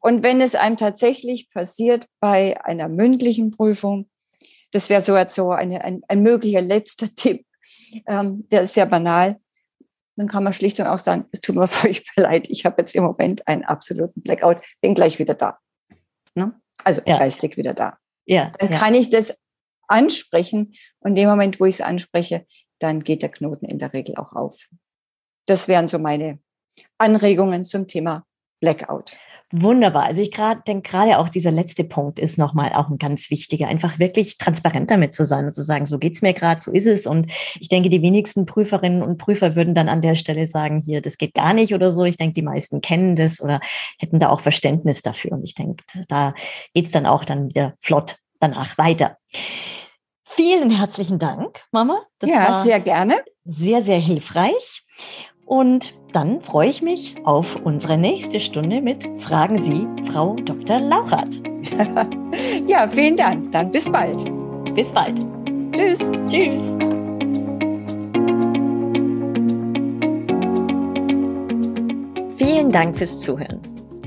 Und 0.00 0.24
wenn 0.24 0.40
es 0.40 0.56
einem 0.56 0.76
tatsächlich 0.76 1.50
passiert 1.50 2.06
bei 2.18 2.60
einer 2.64 2.88
mündlichen 2.88 3.52
Prüfung, 3.52 4.08
das 4.76 4.90
wäre 4.90 5.00
so, 5.00 5.16
so 5.28 5.50
eine, 5.52 5.82
ein, 5.82 6.02
ein 6.06 6.22
möglicher 6.22 6.60
letzter 6.60 7.06
Tipp, 7.16 7.46
ähm, 8.06 8.46
der 8.50 8.62
ist 8.62 8.74
sehr 8.74 8.86
banal, 8.86 9.40
dann 10.16 10.28
kann 10.28 10.44
man 10.44 10.52
schlicht 10.52 10.78
und 10.80 10.86
auch 10.86 10.98
sagen, 10.98 11.26
es 11.32 11.40
tut 11.40 11.56
mir 11.56 11.66
furchtbar 11.68 12.24
leid, 12.24 12.48
ich 12.50 12.64
habe 12.64 12.82
jetzt 12.82 12.94
im 12.94 13.04
Moment 13.04 13.46
einen 13.48 13.64
absoluten 13.64 14.22
Blackout, 14.22 14.58
bin 14.80 14.94
gleich 14.94 15.18
wieder 15.18 15.34
da. 15.34 15.58
Ne? 16.34 16.54
Also 16.84 17.00
ja. 17.06 17.18
geistig 17.18 17.56
wieder 17.56 17.74
da. 17.74 17.98
Ja, 18.26 18.52
dann 18.58 18.72
ja. 18.72 18.78
kann 18.78 18.94
ich 18.94 19.10
das 19.10 19.38
ansprechen 19.88 20.74
und 20.98 21.10
in 21.10 21.16
dem 21.16 21.28
Moment, 21.28 21.60
wo 21.60 21.64
ich 21.64 21.76
es 21.76 21.80
anspreche, 21.80 22.46
dann 22.78 23.00
geht 23.00 23.22
der 23.22 23.30
Knoten 23.30 23.66
in 23.66 23.78
der 23.78 23.92
Regel 23.92 24.16
auch 24.16 24.32
auf. 24.32 24.68
Das 25.46 25.68
wären 25.68 25.88
so 25.88 25.98
meine 25.98 26.40
Anregungen 26.98 27.64
zum 27.64 27.86
Thema 27.86 28.26
Blackout. 28.60 29.12
Wunderbar. 29.52 30.04
Also 30.04 30.22
ich 30.22 30.32
gerade 30.32 30.62
denke, 30.66 30.90
gerade 30.90 31.18
auch 31.18 31.28
dieser 31.28 31.52
letzte 31.52 31.84
Punkt 31.84 32.18
ist 32.18 32.36
nochmal 32.36 32.72
auch 32.72 32.88
ein 32.88 32.98
ganz 32.98 33.30
wichtiger, 33.30 33.68
einfach 33.68 34.00
wirklich 34.00 34.38
transparent 34.38 34.90
damit 34.90 35.14
zu 35.14 35.24
sein 35.24 35.46
und 35.46 35.54
zu 35.54 35.62
sagen, 35.62 35.86
so 35.86 36.00
geht's 36.00 36.20
mir 36.20 36.34
gerade, 36.34 36.60
so 36.60 36.72
ist 36.72 36.86
es. 36.86 37.06
Und 37.06 37.30
ich 37.60 37.68
denke, 37.68 37.88
die 37.88 38.02
wenigsten 38.02 38.44
Prüferinnen 38.44 39.02
und 39.02 39.18
Prüfer 39.18 39.54
würden 39.54 39.74
dann 39.74 39.88
an 39.88 40.02
der 40.02 40.16
Stelle 40.16 40.46
sagen, 40.46 40.82
hier, 40.84 41.00
das 41.00 41.16
geht 41.16 41.34
gar 41.34 41.54
nicht 41.54 41.74
oder 41.74 41.92
so. 41.92 42.04
Ich 42.04 42.16
denke, 42.16 42.34
die 42.34 42.42
meisten 42.42 42.80
kennen 42.80 43.14
das 43.14 43.40
oder 43.40 43.60
hätten 44.00 44.18
da 44.18 44.30
auch 44.30 44.40
Verständnis 44.40 45.02
dafür. 45.02 45.32
Und 45.32 45.44
ich 45.44 45.54
denke, 45.54 45.84
da 46.08 46.34
geht's 46.74 46.90
dann 46.90 47.06
auch 47.06 47.24
dann 47.24 47.48
wieder 47.48 47.74
flott 47.80 48.16
danach 48.40 48.76
weiter. 48.78 49.16
Vielen 50.24 50.70
herzlichen 50.70 51.20
Dank, 51.20 51.60
Mama. 51.70 52.02
Das 52.18 52.30
ja, 52.30 52.64
sehr 52.64 52.80
gerne. 52.80 53.14
Sehr, 53.44 53.80
sehr 53.80 54.00
hilfreich. 54.00 54.84
Und 55.46 55.94
dann 56.12 56.40
freue 56.40 56.68
ich 56.68 56.82
mich 56.82 57.14
auf 57.24 57.56
unsere 57.64 57.96
nächste 57.96 58.40
Stunde 58.40 58.82
mit 58.82 59.08
Fragen 59.18 59.56
Sie, 59.56 59.86
Frau 60.02 60.34
Dr. 60.34 60.80
Lauchert. 60.80 61.40
ja, 62.66 62.88
vielen 62.88 63.16
Dank. 63.16 63.52
Dann 63.52 63.70
bis 63.70 63.88
bald. 63.88 64.18
Bis 64.74 64.90
bald. 64.90 65.16
Tschüss. 65.72 65.98
Tschüss. 66.28 66.62
Vielen 72.36 72.70
Dank 72.70 72.96
fürs 72.96 73.20
Zuhören. 73.20 73.75